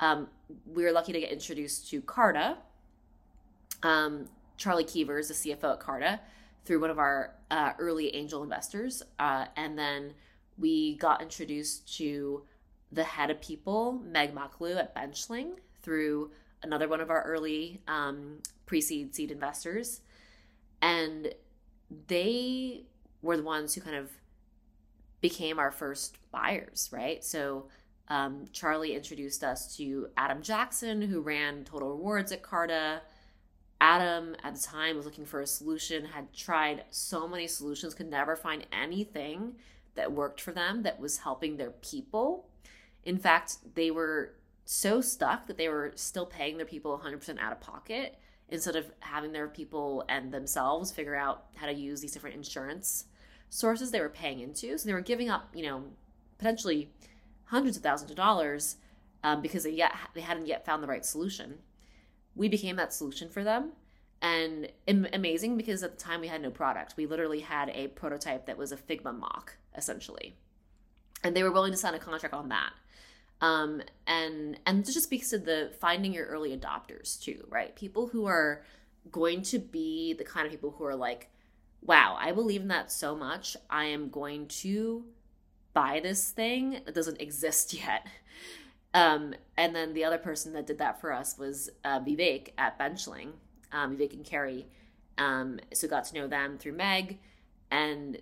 [0.00, 0.28] um,
[0.66, 2.58] we were lucky to get introduced to carta.
[3.82, 6.20] Um, charly kevers the cfo at carta
[6.64, 9.02] through one of our uh, early angel investors.
[9.18, 10.14] Uh, and then
[10.56, 12.42] we got introduced to
[12.92, 15.50] the head of people meg maklu at benchling
[15.82, 16.30] through
[16.62, 20.00] another one of our early um, pre-seed seed investors
[20.84, 21.32] and
[22.08, 22.82] they
[23.22, 24.10] were the ones who kind of
[25.22, 27.24] became our first buyers, right?
[27.24, 27.68] So
[28.08, 33.00] um, Charly introduced us to Adam Jackson, who ran Total Rewards at Carta.
[33.80, 38.10] Adam, at the time, was looking for a solution, had tried so many solutions, could
[38.10, 39.54] never find anything
[39.94, 42.46] that worked for them that was helping their people.
[43.04, 44.34] In fact, they were
[44.66, 48.18] so stuck that they were still paying their people 100% out of pocket
[48.48, 53.06] instead of having their people and themselves figure out how to use these different insurance
[53.48, 54.76] sources they were paying into.
[54.76, 55.84] So they were giving up, you know,
[56.38, 56.90] potentially
[57.44, 58.76] hundreds of thousands of dollars
[59.22, 61.58] um, because they yet they hadn't yet found the right solution.
[62.34, 63.72] We became that solution for them,
[64.20, 66.94] and amazing because at the time we had no product.
[66.96, 70.34] We literally had a prototype that was a Figma mock essentially,
[71.22, 72.72] and they were willing to sign a contract on that
[73.40, 77.74] um, and and this just speaks to the finding your early adopters too right?
[77.76, 78.64] People who are
[79.10, 81.28] going to be the kind of people who are like
[81.82, 83.56] wow i believe in that so much.
[83.68, 85.04] I am going to
[85.74, 86.80] buy this thing.
[86.86, 88.06] That doesn't exist yet.
[88.94, 92.78] Um, and then the other person that did that for us was uh, vivek at
[92.78, 93.32] benchling
[93.72, 94.66] um, vivek and carrie
[95.18, 97.18] um, so got to know them through meg.
[97.70, 98.18] And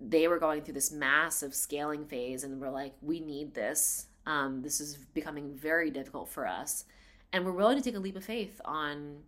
[0.00, 4.62] they were going through this massive scaling phase and we're like we need this um,
[4.62, 6.84] this is becoming very difficult for us,
[7.32, 9.18] and we're willing to take a leap of faith on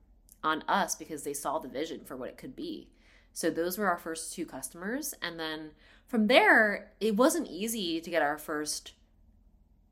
[0.45, 2.89] on us because they saw the vision for what it could be.
[3.33, 5.71] So those were our first two customers, and then
[6.07, 8.93] from there, it wasn't easy to get our first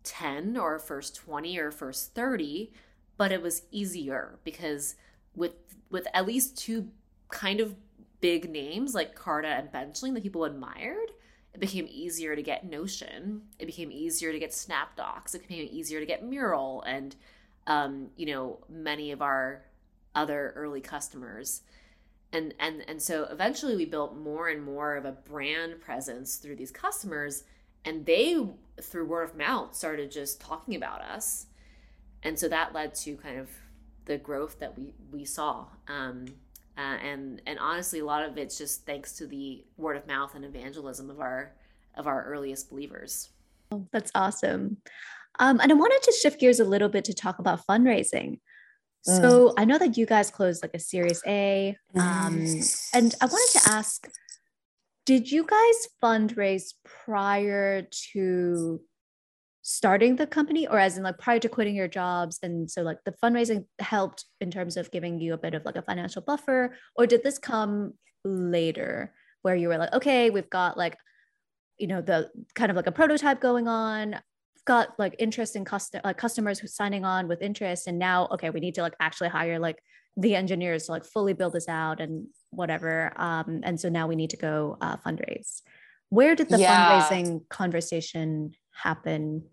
[0.05, 2.71] 10 or first 20 or first 30
[3.17, 4.97] but it was easier because
[5.35, 5.53] with
[5.91, 6.89] with at least two
[7.29, 7.75] kind of
[8.21, 11.11] big names like carta and benchling that people admired
[11.55, 13.43] it became easier to get Notion.
[13.61, 15.37] It became easier to get SnapDocs.
[15.37, 17.15] It became easier to get Mural and,
[17.69, 19.65] um, you know, many of our
[20.17, 21.63] other early customers.
[22.33, 26.57] And, and, and so eventually we built more and more of a brand presence through
[26.57, 27.45] these customers.
[27.85, 28.45] And they,
[28.83, 31.47] through word of mouth, started just talking about us.
[32.25, 33.49] And so that led to kind of
[34.07, 35.67] the growth that we, we saw.
[35.87, 36.27] Um,
[36.77, 40.35] uh, and and honestly, a lot of it's just thanks to the word of mouth
[40.35, 41.55] and evangelism of our
[41.97, 43.31] of our earliest believers.
[43.71, 44.79] Oh, that's awesome.
[45.39, 48.39] Um, and I wanted to shift gears a little bit to talk about fundraising.
[49.09, 49.21] Mm.
[49.21, 49.55] So mm.
[49.57, 52.89] I know that you guys closed like a Series A, um, mm.
[52.93, 54.09] and I wanted to ask:
[55.07, 58.81] Did you guys fundraise prior to
[59.67, 62.39] starting the company or as in like prior to quitting your jobs?
[62.43, 65.77] And so like the fundraising helped in terms of giving you a bit of like
[65.77, 70.79] a financial buffer or did this come later where you were like okay we've got
[70.79, 70.97] like
[71.79, 74.19] you know the kind of like a prototype going on
[74.65, 78.49] got like interest in custom like customers who signing on with interest and now okay
[78.49, 79.79] we need to like actually hire like
[80.17, 84.17] the engineers to like fully build this out and whatever um and so now we
[84.17, 85.61] need to go uh, fundraise.
[86.09, 87.03] Where did the yeah.
[87.11, 89.45] fundraising conversation happen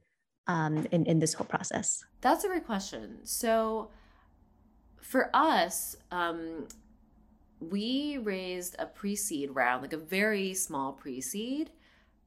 [0.51, 3.89] um in in this whole process that's a great question so
[5.01, 6.67] for us um
[7.59, 11.69] we raised a pre-seed round like a very small pre-seed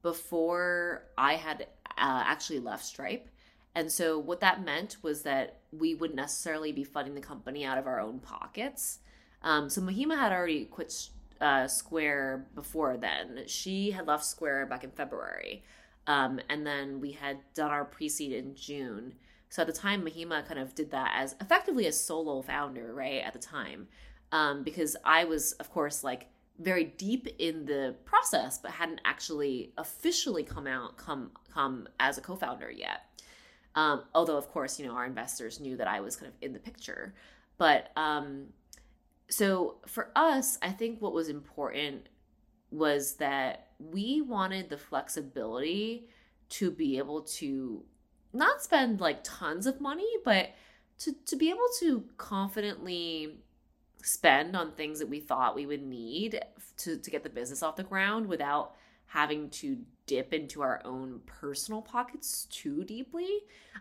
[0.03, 1.67] before i had
[1.99, 3.29] uh, actually left Stripe.
[3.75, 7.79] And so what that meant was that we wouldn't necessarily be funding the company out
[7.79, 9.01] of our own pockets.
[9.43, 11.09] Um, so Mahima had already quit
[11.41, 13.43] uh, Square before then.
[13.47, 15.65] She had left Square back in February.
[16.07, 19.14] Um, and then we had done our pre-seed in June.
[19.49, 23.23] So at the time, Mahima kind of did that as effectively a solo founder, right?
[23.25, 23.88] At the time,
[24.33, 26.27] um, because I was, of course, like
[26.59, 32.21] very deep in the process, but hadn't actually officially come out come come as a
[32.21, 33.03] co-founder yet.
[33.75, 36.53] Um, although, of course, you know our investors knew that I was kind of in
[36.53, 37.14] the picture.
[37.59, 38.47] But um,
[39.29, 42.09] so for us, I think what was important
[42.71, 46.09] was that we wanted the flexibility
[46.51, 47.83] to be able to
[48.33, 50.51] not spend like tons of money, but
[50.99, 53.39] to to be able to confidently
[54.03, 56.41] spend on things that we thought we would need
[56.77, 58.75] to, to get the business off the ground without
[59.07, 63.29] having to dip into our own personal pockets too deeply.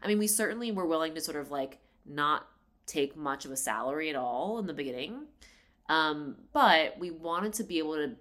[0.01, 2.47] I mean, we certainly were willing to sort of like not
[2.85, 5.25] take much of a salary at all in the beginning.
[5.89, 8.11] Um, but we wanted to be able to,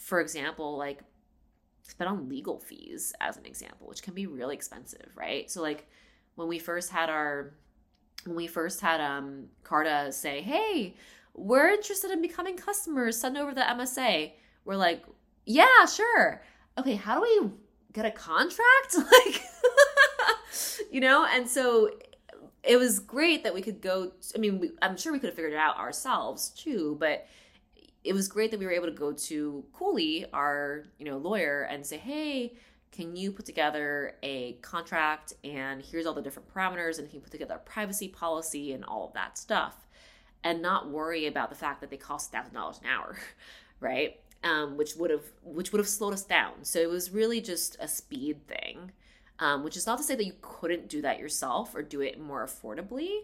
[0.00, 1.00] for example, like
[1.82, 5.50] spend on legal fees as an example, which can be really expensive, right?
[5.50, 5.88] So like
[6.34, 7.54] when we first had our
[8.24, 10.94] when we first had um Carta say, "Hey,
[11.34, 13.18] we're interested in becoming customers.
[13.18, 14.32] Send over the MSA.
[14.64, 15.04] We're like,
[15.46, 16.42] yeah, sure.
[16.78, 17.50] Okay, how do we
[17.92, 18.94] get a contract?
[18.96, 19.42] Like,
[20.90, 21.26] you know?
[21.26, 21.90] And so
[22.62, 24.12] it was great that we could go.
[24.34, 27.26] I mean, we, I'm sure we could have figured it out ourselves too, but
[28.02, 31.62] it was great that we were able to go to Cooley, our you know lawyer,
[31.62, 32.54] and say, hey,
[32.92, 37.30] can you put together a contract and here's all the different parameters and can put
[37.30, 39.86] together a privacy policy and all of that stuff
[40.42, 43.16] and not worry about the fact that they cost thousand dollars an hour,
[43.80, 44.20] right?
[44.42, 46.64] Um, which would have which would have slowed us down.
[46.64, 48.92] So it was really just a speed thing,
[49.38, 52.18] um, which is not to say that you couldn't do that yourself or do it
[52.18, 53.20] more affordably,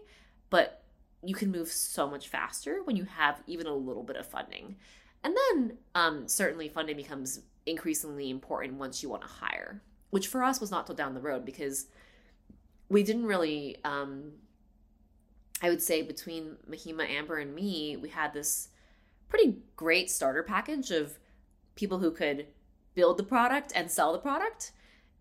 [0.49, 0.83] but
[1.23, 4.75] you can move so much faster when you have even a little bit of funding.
[5.23, 10.43] And then um, certainly funding becomes increasingly important once you want to hire, which for
[10.43, 11.87] us was not till down the road because
[12.89, 14.31] we didn't really um,
[15.61, 18.69] I would say between Mahima, Amber, and me, we had this
[19.29, 21.17] pretty great starter package of
[21.75, 22.47] people who could
[22.95, 24.71] build the product and sell the product.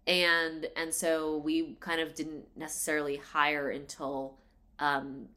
[0.07, 4.39] And and so we kind of didn't necessarily hire until
[4.79, 5.29] um,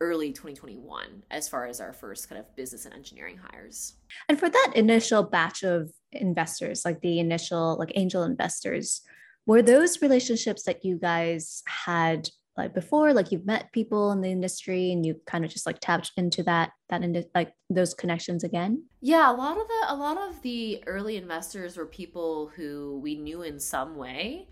[0.00, 3.94] early 2021 as far as our first kind of business and engineering hires.
[4.28, 9.02] And for that initial batch of investors, like the initial like angel investors,
[9.46, 13.12] were those relationships that you guys had like before?
[13.12, 16.42] Like you've met people in the industry and you kind of just like tapped into
[16.44, 18.84] that that into like those connections again?
[19.00, 23.16] Yeah a lot of the a lot of the early investors were people who we
[23.16, 24.48] knew in some way.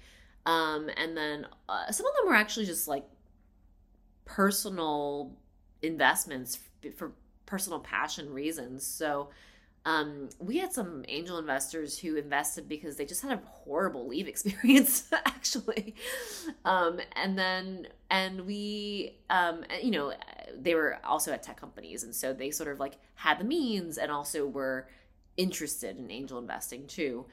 [0.46, 3.04] Um and then uh, some of them were actually just like
[4.28, 5.32] personal
[5.82, 6.58] investments
[6.96, 7.12] for
[7.46, 9.30] personal passion reasons so
[9.88, 14.28] um, we had some angel investors who invested because they just had a horrible leave
[14.34, 15.94] experience, actually.
[16.66, 20.12] Um, and then, and we, um, you know,
[20.54, 22.02] they were also at tech companies.
[22.04, 24.88] And so they sort of like had the means and also were
[25.38, 27.24] interested in angel investing too.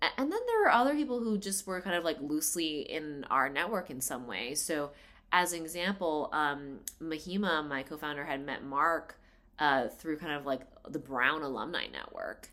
[0.00, 3.48] And then there were other people who just were kind of like loosely in our
[3.48, 4.54] network in some way.
[4.54, 4.92] So,
[5.32, 9.18] as an example, um, Mahima, my co founder, had met Mark
[9.58, 12.48] uh, through kind of like the Brown Alumni Network.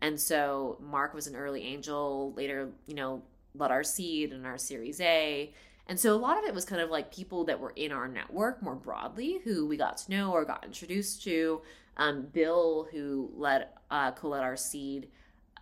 [0.00, 3.22] And so Mark was an early angel, later, you know,
[3.54, 5.52] led our seed and our Series A.
[5.86, 8.08] And so a lot of it was kind of like people that were in our
[8.08, 11.60] network more broadly who we got to know or got introduced to.
[11.96, 15.08] Um, Bill, who led uh, co-led our seed,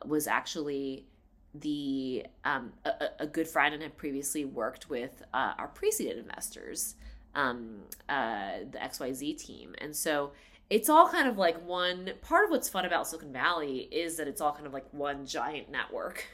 [0.05, 1.07] was actually
[1.55, 6.95] the um, a, a, good friend and had previously worked with uh, our pre-seeded investors,
[7.35, 9.75] um, uh, the XYZ team.
[9.79, 10.33] And so
[10.71, 14.29] it's all kind of like one part of what's fun about Silicon Valley is that
[14.29, 16.27] it's all kind of like one giant network.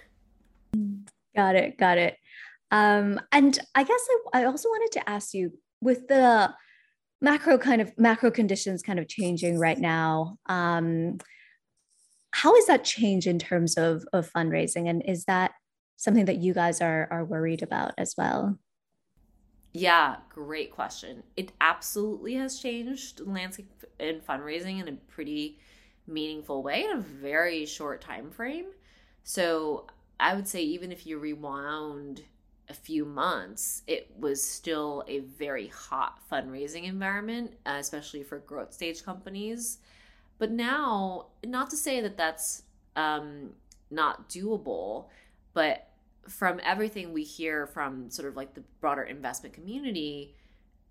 [1.34, 1.76] Got it.
[1.76, 2.16] Got it.
[2.70, 4.00] Um, and I guess
[4.32, 6.54] I, I also wanted to ask you with the
[7.20, 10.36] macro kind of macro conditions kind of changing right now.
[10.46, 11.18] Um,
[12.32, 14.88] how is that change in terms of, of fundraising?
[14.88, 15.52] And is that
[15.96, 18.58] something that you guys are, are worried about as well?
[19.72, 21.22] Yeah, great question.
[21.36, 25.58] It absolutely has changed the landscape in fundraising in a pretty
[26.06, 28.66] meaningful way in a very short time frame.
[29.24, 29.86] So
[30.18, 32.24] I would say even if you rewound
[32.68, 38.72] a few months, it was still a very hot fundraising environment, uh, especially for growth
[38.72, 39.78] stage companies.
[40.38, 42.62] But now, not to say that that's
[42.96, 43.50] um,
[43.90, 45.06] not doable,
[45.52, 45.88] but
[46.28, 50.34] from everything we hear from sort of like the broader investment community,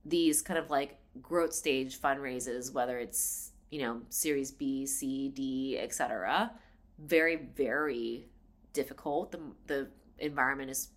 [0.03, 5.77] these kind of like growth stage fundraises, whether it's you know Series B, C, D,
[5.79, 6.51] etc.,
[6.99, 8.25] very very
[8.73, 9.31] difficult.
[9.31, 9.87] The the
[10.19, 10.89] environment is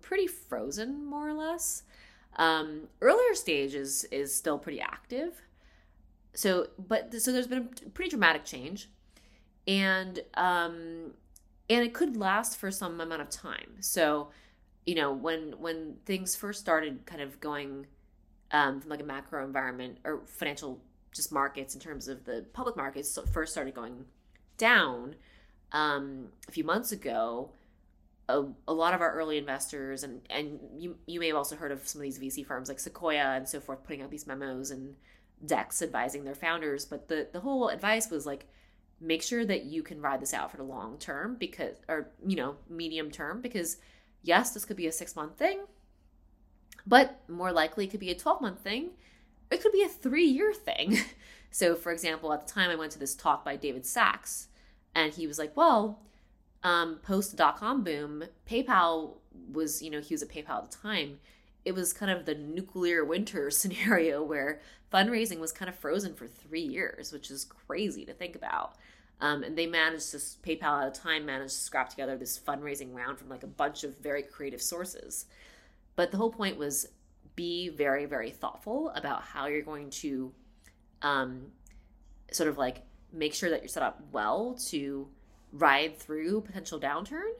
[0.00, 1.82] pretty frozen, more or less.
[2.36, 5.40] Um, earlier stages is still pretty active.
[6.36, 8.90] So, but so there's been a pretty dramatic change,
[9.66, 11.14] and um,
[11.68, 13.76] and it could last for some amount of time.
[13.80, 14.28] So,
[14.84, 17.86] you know, when when things first started, kind of going
[18.50, 20.80] um, from like a macro environment or financial
[21.12, 24.04] just markets in terms of the public markets first started going
[24.58, 25.14] down
[25.72, 27.50] um, a few months ago
[28.28, 31.72] a, a lot of our early investors and and you you may have also heard
[31.72, 34.70] of some of these VC firms like Sequoia and so forth putting out these memos
[34.70, 34.94] and
[35.44, 38.46] decks advising their founders but the the whole advice was like
[39.00, 42.36] make sure that you can ride this out for the long term because or you
[42.36, 43.76] know medium term because
[44.22, 45.60] yes this could be a 6 month thing
[46.86, 48.90] but more likely it could be a 12 month thing
[49.50, 50.98] it could be a 3 year thing
[51.50, 54.48] so for example at the time I went to this talk by David Sacks
[54.94, 56.00] and he was like well
[56.66, 59.14] um, post dot com boom, PayPal
[59.52, 61.20] was, you know, he was at PayPal at the time.
[61.66, 64.60] It was kind of the nuclear winter scenario where
[64.92, 68.76] fundraising was kind of frozen for three years, which is crazy to think about.
[69.20, 72.94] Um, and they managed to, PayPal at the time managed to scrap together this fundraising
[72.94, 75.26] round from like a bunch of very creative sources.
[75.96, 76.86] But the whole point was
[77.34, 80.32] be very, very thoughtful about how you're going to
[81.02, 81.46] um,
[82.30, 85.08] sort of like make sure that you're set up well to
[85.52, 87.30] ride through potential downturn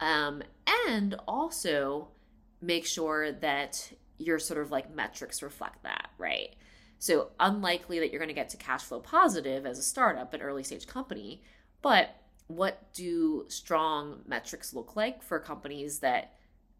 [0.00, 0.42] um,
[0.88, 2.08] and also
[2.60, 6.54] make sure that your sort of like metrics reflect that right?
[6.98, 10.40] So unlikely that you're going to get to cash flow positive as a startup an
[10.40, 11.42] early stage company
[11.82, 12.16] but
[12.48, 16.34] what do strong metrics look like for companies that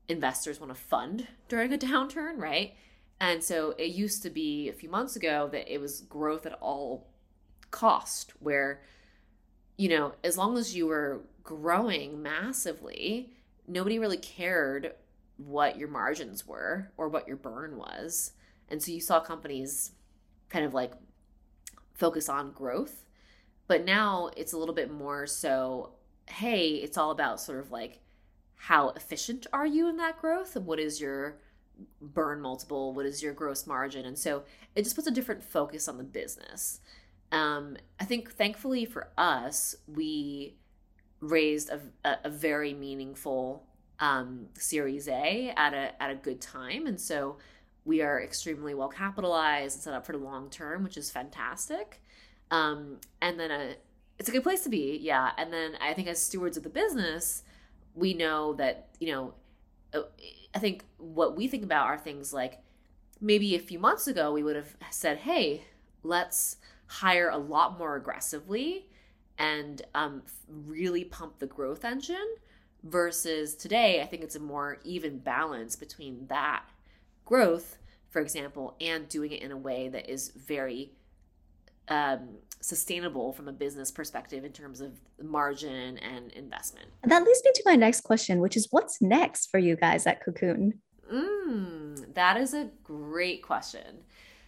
[0.09, 2.74] investors want to fund during a downturn right?
[3.20, 6.53] And so it used to be a few months ago that it was growth at
[6.61, 7.09] all
[7.70, 8.81] cost where
[9.77, 13.33] you know, as long as you were growing massively,
[13.68, 14.93] nobody really cared
[15.37, 18.32] what your margins were or what your burn was.
[18.68, 19.93] And so you saw companies
[20.49, 20.93] kind of like
[21.95, 23.05] focus on growth.
[23.66, 25.93] But now it's a little bit more so
[26.28, 28.01] hey, it's all about sort of like
[28.57, 31.39] how efficient are you in that growth and what is your
[32.01, 34.07] burn multiple, what is your gross margin.
[34.07, 36.80] And so it just puts a different focus on the business.
[37.32, 40.57] Um, I think thankfully for us, we
[41.20, 43.66] raised a, a, a very meaningful
[44.01, 47.38] um, Series A at a at a good time, and so
[47.84, 52.03] we are extremely well capitalized and set up for the long term, which is fantastic.
[52.51, 53.76] Um, and then a,
[54.18, 55.30] it's a good place to be, yeah.
[55.38, 57.42] And then I think as stewards of the business,
[57.94, 59.34] we know that you know,
[59.94, 60.03] uh,
[60.55, 62.59] I think what we think about are things like
[63.20, 65.62] maybe a few months ago we would have said, hey,
[66.03, 68.88] let's hire a lot more aggressively
[69.38, 72.28] and um, really pump the growth engine
[72.83, 76.64] versus today i think it's a more even balance between that
[77.24, 77.79] growth
[78.11, 80.93] for example and doing it in a way that is very
[81.89, 86.89] um, sustainable from a business perspective in terms of margin and investment.
[87.05, 90.24] that leads me to my next question, which is what's next for you guys at
[90.24, 90.81] Cocoon?
[91.12, 93.99] Mm, that is a great question.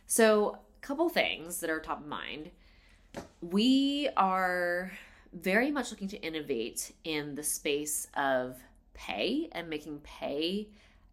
[0.06, 2.50] So, a couple things that are top of mind.
[3.40, 4.92] We are
[5.32, 8.56] very much looking to innovate in the space of
[8.94, 10.68] pay and making pay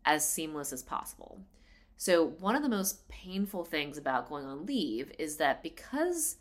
[0.06, 1.40] as seamless as possible.
[1.98, 6.38] So, one of the most painful things about going on leave is that because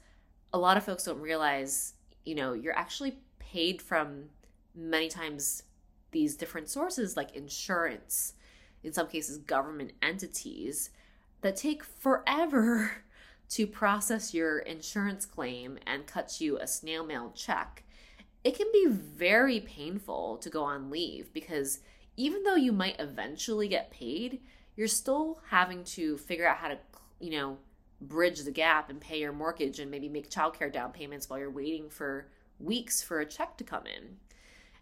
[0.53, 1.95] a lot of folks don't realize,
[2.25, 4.25] you know, you're actually paid from
[4.75, 5.63] many times
[6.11, 8.35] these different sources like insurance,
[8.83, 10.91] in some cases, government entities
[11.43, 13.04] that take forever
[13.55, 17.85] to process your insurance claim and cut you a snail mail check,
[18.43, 21.79] it can be very painful to go on leave because
[22.17, 24.41] even though you might eventually get paid,
[24.75, 26.79] you're still having to figure out how to,
[27.21, 27.57] you know,
[28.01, 31.49] bridge the gap and pay your mortgage and maybe make childcare down payments while you're
[31.49, 32.27] waiting for
[32.59, 34.17] weeks for a check to come in.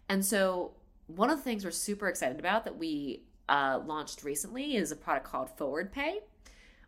[0.09, 0.71] And so,
[1.05, 4.95] one of the things we're super excited about that we uh, launched recently is a
[4.95, 6.21] product called Forward Pay,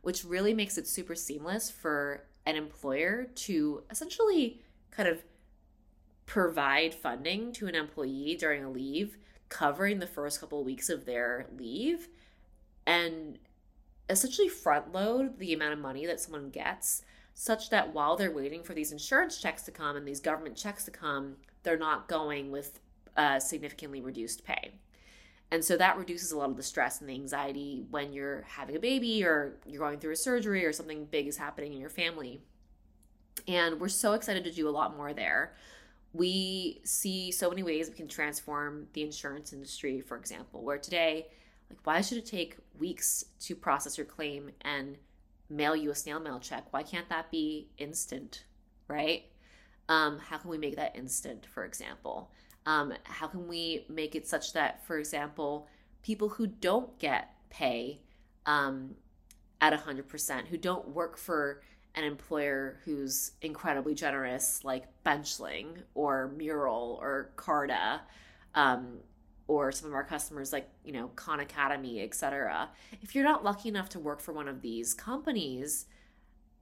[0.06, 5.24] which really makes it super seamless for an employer to essentially kind of
[6.28, 9.18] provide funding to an employee during a leave,
[9.50, 12.08] covering the first couple of weeks of their leave,
[12.86, 13.40] and
[14.08, 17.02] essentially front load the amount of money that someone gets
[17.34, 20.86] such that while they're waiting for these insurance checks to come and these government checks
[20.86, 22.80] to come, they're not going with
[23.18, 24.76] uh, significantly reduced pay.
[25.52, 28.76] And so that reduces a lot of the stress and the anxiety when you're having
[28.76, 31.90] a baby or you're going through a surgery or something big is happening in your
[31.90, 32.42] family.
[33.48, 35.56] And we're so excited to do a lot more there.
[36.14, 41.28] We see so many ways we can transform the insurance industry, for example, where today,
[41.70, 44.98] like, why should it take weeks to process your claim and
[45.50, 46.66] mail you a snail mail check?
[46.72, 48.46] Why can't that be instant,
[48.88, 49.26] right?
[49.90, 52.32] Um, how can we make that instant, for example?
[52.66, 55.68] Um, how can we make it such that, for example,
[56.02, 58.02] people who don't get pay
[58.46, 58.96] um,
[59.62, 61.62] at 100%, who don't work for
[61.96, 68.02] an employer who's incredibly generous, like Benchling or Mural or Carta,
[68.54, 68.98] um,
[69.48, 72.70] or some of our customers like you know Khan Academy, etc.
[73.02, 75.86] If you're not lucky enough to work for one of these companies,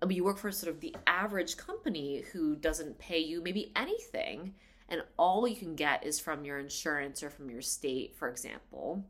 [0.08, 4.54] you work for sort of the average company who doesn't pay you maybe anything
[4.90, 9.06] and all you can get is from your insurance or from your state, for example,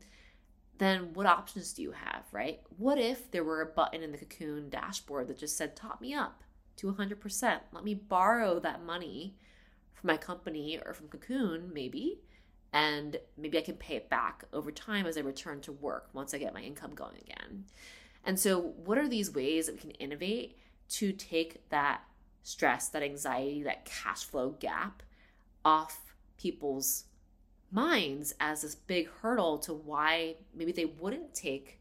[0.78, 2.60] then what options do you have, right?
[2.76, 6.14] What if there were a button in the Cocoon dashboard that just said, top me
[6.14, 6.42] up
[6.76, 7.60] to 100%?
[7.72, 9.36] Let me borrow that money
[9.92, 12.20] from my company or from Cocoon, maybe,
[12.72, 16.34] and maybe I can pay it back over time as I return to work once
[16.34, 17.64] I get my income going again.
[18.24, 20.58] And so, what are these ways that we can innovate
[20.88, 22.02] to take that
[22.42, 25.02] stress, that anxiety, that cash flow gap
[25.64, 27.04] off people's
[27.70, 31.80] minds as this big hurdle to why maybe they wouldn't take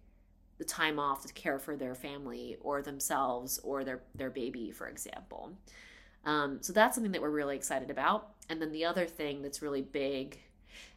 [0.58, 4.88] the time off to care for their family or themselves or their their baby for
[4.88, 5.54] example.
[6.26, 8.30] Um, so that's something that we're really excited about.
[8.50, 10.40] And then the other thing that's really big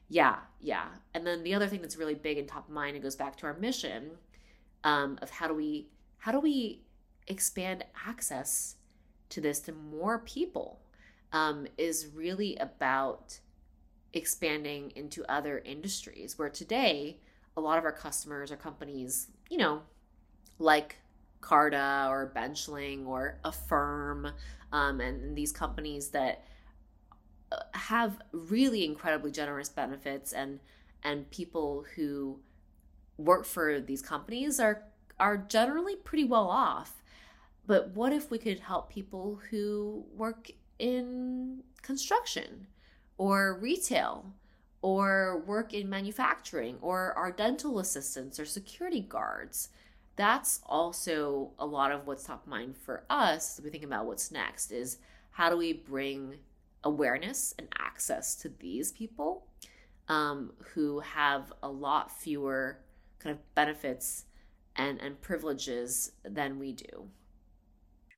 [0.09, 0.87] yeah yeah.
[1.14, 3.37] And then the other thing that's really big and top of mind and goes back
[3.39, 4.12] to our mission
[4.84, 6.82] um, of how do we how do we
[7.26, 8.76] expand access
[9.30, 10.78] to this to more people
[11.37, 13.39] um, is really about
[14.14, 17.18] expanding into other industries where today
[17.59, 19.82] a lot of our customers are companies, you know,
[20.59, 20.97] like
[21.43, 24.32] Carta or Benchling or Affirm,
[24.72, 26.45] um, and these companies that
[27.53, 30.59] uh, have really incredibly generous benefits and
[31.03, 32.41] and people who
[33.18, 34.84] work for these companies are
[35.20, 37.03] are generally pretty well off.
[37.66, 42.66] But what if we could help people who work in construction
[43.18, 44.33] or retail
[44.83, 49.70] or work in manufacturing or are dental assistants or security guards.
[50.16, 53.61] That's also a lot of what's top of mind for us.
[53.62, 54.99] We think about what's next is
[55.33, 56.37] how do we bring
[56.85, 59.47] awareness and access to these people
[60.09, 62.79] um, who have a lot fewer
[63.18, 64.24] kind of benefits
[64.77, 67.09] and, and privileges than we do.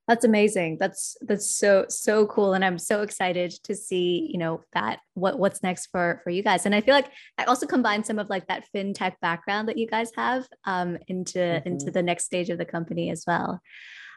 [0.08, 0.78] That's amazing.
[0.80, 5.38] That's that's so so cool and I'm so excited to see, you know, that what
[5.38, 6.64] what's next for for you guys.
[6.64, 9.86] And I feel like I also combine some of like that fintech background that you
[9.86, 11.68] guys have um into mm-hmm.
[11.68, 13.60] into the next stage of the company as well.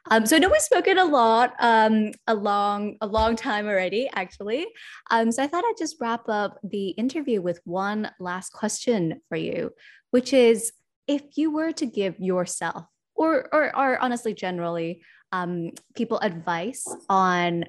[0.10, 4.10] Um, so I know we've spoken a lot, um, a long, a long time already,
[4.16, 4.66] actually.
[5.12, 9.38] Um, so I thought I'd just wrap up the interview with one last question for
[9.38, 9.74] you,
[10.10, 10.72] which is
[11.08, 17.66] if you were to give yourself, or or, or honestly, generally, um, people advice on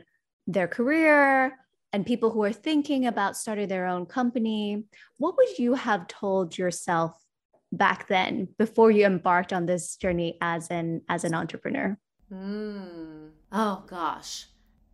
[0.46, 1.56] their career
[1.92, 4.84] and people who are thinking about starting their own company,
[5.18, 7.18] what would you have told yourself
[7.70, 11.96] back then before you embarked on this journey as an as an entrepreneur?
[12.32, 13.30] Mm.
[13.52, 14.46] Oh gosh,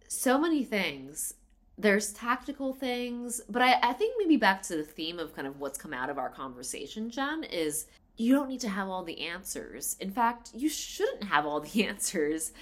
[0.09, 1.35] so many things.
[1.81, 5.61] There's tactical things, but I, I think maybe back to the theme of kind of
[5.61, 7.87] what's come out of our conversation, Jen, is
[8.19, 9.97] you don't need to have all the answers.
[10.01, 12.53] In fact, you shouldn't have all the answers.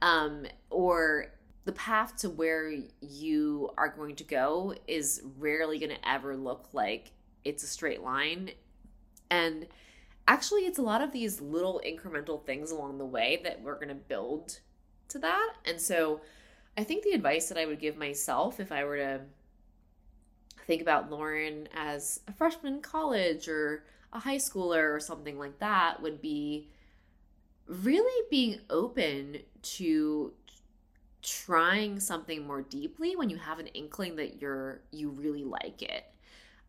[0.00, 1.32] Um, or
[1.64, 6.68] the path to where you are going to go is rarely going to ever look
[6.72, 7.12] like
[7.44, 8.50] it's a straight line.
[9.30, 9.66] And
[10.26, 13.88] actually, it's a lot of these little incremental things along the way that we're going
[13.88, 14.58] to build
[15.08, 15.52] to that.
[15.66, 16.22] And so,
[16.76, 19.20] I think the advice that I would give myself if I were to
[20.66, 25.58] think about Lauren as a freshman in college or a high schooler or something like
[25.58, 26.68] that would be
[27.66, 30.32] really being open to
[31.22, 36.04] trying something more deeply when you have an inkling that you're you really like it.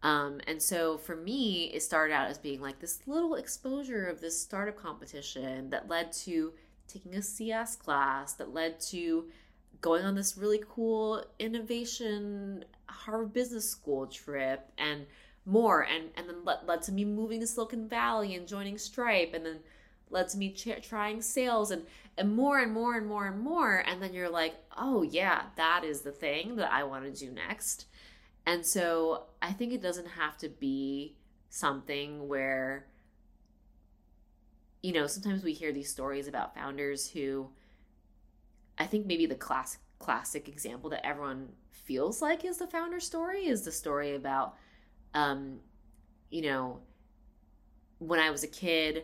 [0.04, 4.22] Um, and so for me it started out as being like this little exposure of
[4.22, 6.54] this startup competition that led to
[6.88, 9.30] taking a cs class that led to
[9.80, 15.06] going on this really cool innovation harvard business school trip and
[15.46, 19.34] more and and then led, led to me moving to silicon valley and joining stripe
[19.34, 19.60] and then
[20.10, 21.84] led to me ch- trying sales and
[22.18, 23.84] and more and more and more and more.
[23.86, 27.32] And then you're like oh yeah that is the thing that i want to do
[27.32, 27.88] next.
[28.46, 31.16] And so i think it doesn't have to be
[31.50, 32.88] something where
[34.82, 37.48] you know sometimes we hear these stories about founders who
[38.78, 43.46] i think maybe the classic classic example that everyone feels like is the founder story
[43.46, 44.56] is the story about
[45.14, 45.60] um
[46.30, 46.80] you know
[48.00, 49.04] when i was a kid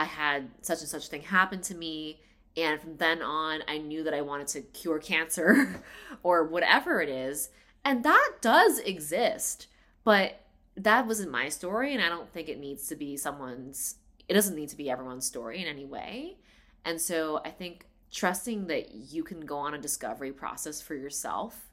[0.00, 2.22] I had such and such thing happen to me.
[2.56, 5.82] And from then on, I knew that I wanted to cure cancer
[6.22, 7.50] or whatever it is.
[7.84, 9.66] And that does exist.
[10.02, 10.40] But
[10.74, 11.92] that wasn't my story.
[11.92, 13.96] And I don't think it needs to be someone's,
[14.26, 16.38] it doesn't need to be everyone's story in any way.
[16.86, 21.68] And so I think trusting that you can go on a discovery process for yourself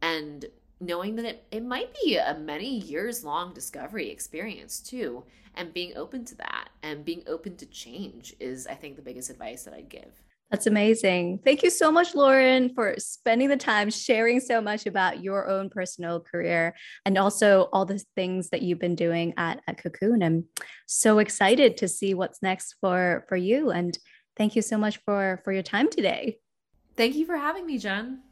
[0.00, 0.46] and
[0.80, 5.24] knowing that it, it might be a many years long discovery experience too
[5.54, 9.30] and being open to that and being open to change is i think the biggest
[9.30, 11.40] advice that i'd give that's amazing.
[11.44, 15.68] Thank you so much, Lauren, for spending the time sharing so much about your own
[15.68, 20.22] personal career and also all the things that you've been doing at, at Cocoon.
[20.22, 20.44] I'm
[20.86, 23.70] so excited to see what's next for, for you.
[23.70, 23.98] And
[24.36, 26.38] thank you so much for, for your time today.
[26.96, 28.22] Thank you for having me, Jen.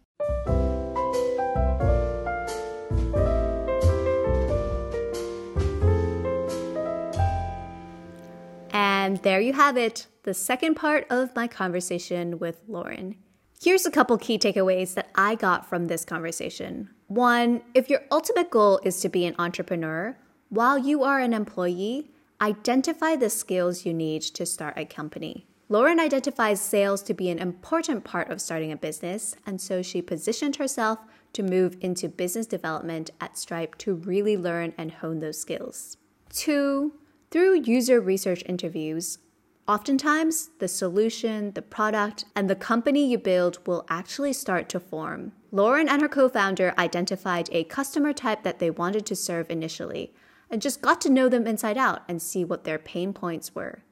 [8.74, 13.14] And there you have it, the second part of my conversation with Lauren.
[13.62, 16.90] Here's a couple key takeaways that I got from this conversation.
[17.06, 20.18] One, if your ultimate goal is to be an entrepreneur,
[20.48, 22.10] while you are an employee,
[22.40, 25.46] identify the skills you need to start a company.
[25.68, 30.02] Lauren identifies sales to be an important part of starting a business, and so she
[30.02, 30.98] positioned herself
[31.32, 35.96] to move into business development at Stripe to really learn and hone those skills.
[36.28, 36.94] Two,
[37.34, 39.18] through user research interviews,
[39.66, 45.32] oftentimes the solution, the product, and the company you build will actually start to form.
[45.50, 50.14] Lauren and her co founder identified a customer type that they wanted to serve initially
[50.48, 53.82] and just got to know them inside out and see what their pain points were.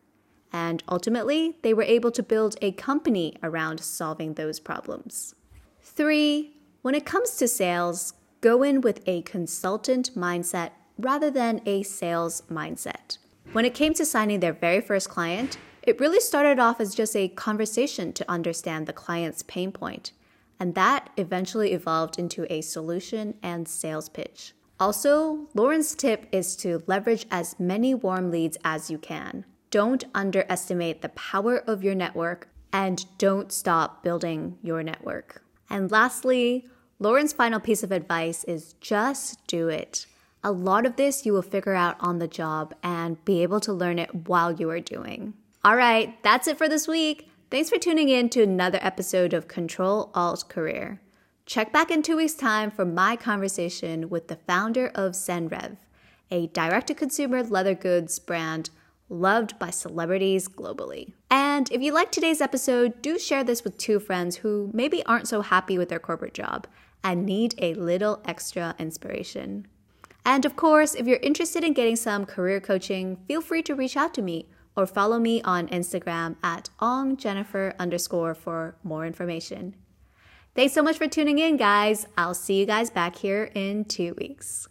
[0.52, 5.34] And ultimately, they were able to build a company around solving those problems.
[5.80, 11.82] Three, when it comes to sales, go in with a consultant mindset rather than a
[11.82, 13.18] sales mindset.
[13.52, 17.16] When it came to signing their very first client, it really started off as just
[17.16, 20.12] a conversation to understand the client's pain point,
[20.60, 24.54] and that eventually evolved into a solution and sales pitch.
[24.78, 29.44] Also, Lauren's tip is to leverage as many warm leads as you can.
[29.70, 35.42] Don't underestimate the power of your network and don't stop building your network.
[35.68, 36.66] And lastly,
[36.98, 40.06] Lauren's final piece of advice is just do it.
[40.44, 43.72] A lot of this you will figure out on the job and be able to
[43.72, 45.34] learn it while you are doing.
[45.64, 47.30] All right, that's it for this week.
[47.48, 51.00] Thanks for tuning in to another episode of Control Alt Career.
[51.46, 55.76] Check back in two weeks' time for my conversation with the founder of Senreve,
[56.30, 58.70] a direct to consumer leather goods brand
[59.08, 61.12] loved by celebrities globally.
[61.30, 65.28] And if you like today's episode, do share this with two friends who maybe aren't
[65.28, 66.66] so happy with their corporate job
[67.04, 69.66] and need a little extra inspiration.
[70.24, 73.96] And of course, if you're interested in getting some career coaching, feel free to reach
[73.96, 74.46] out to me
[74.76, 79.74] or follow me on Instagram at ongjennifer underscore for more information.
[80.54, 82.06] Thanks so much for tuning in, guys.
[82.16, 84.68] I'll see you guys back here in two weeks.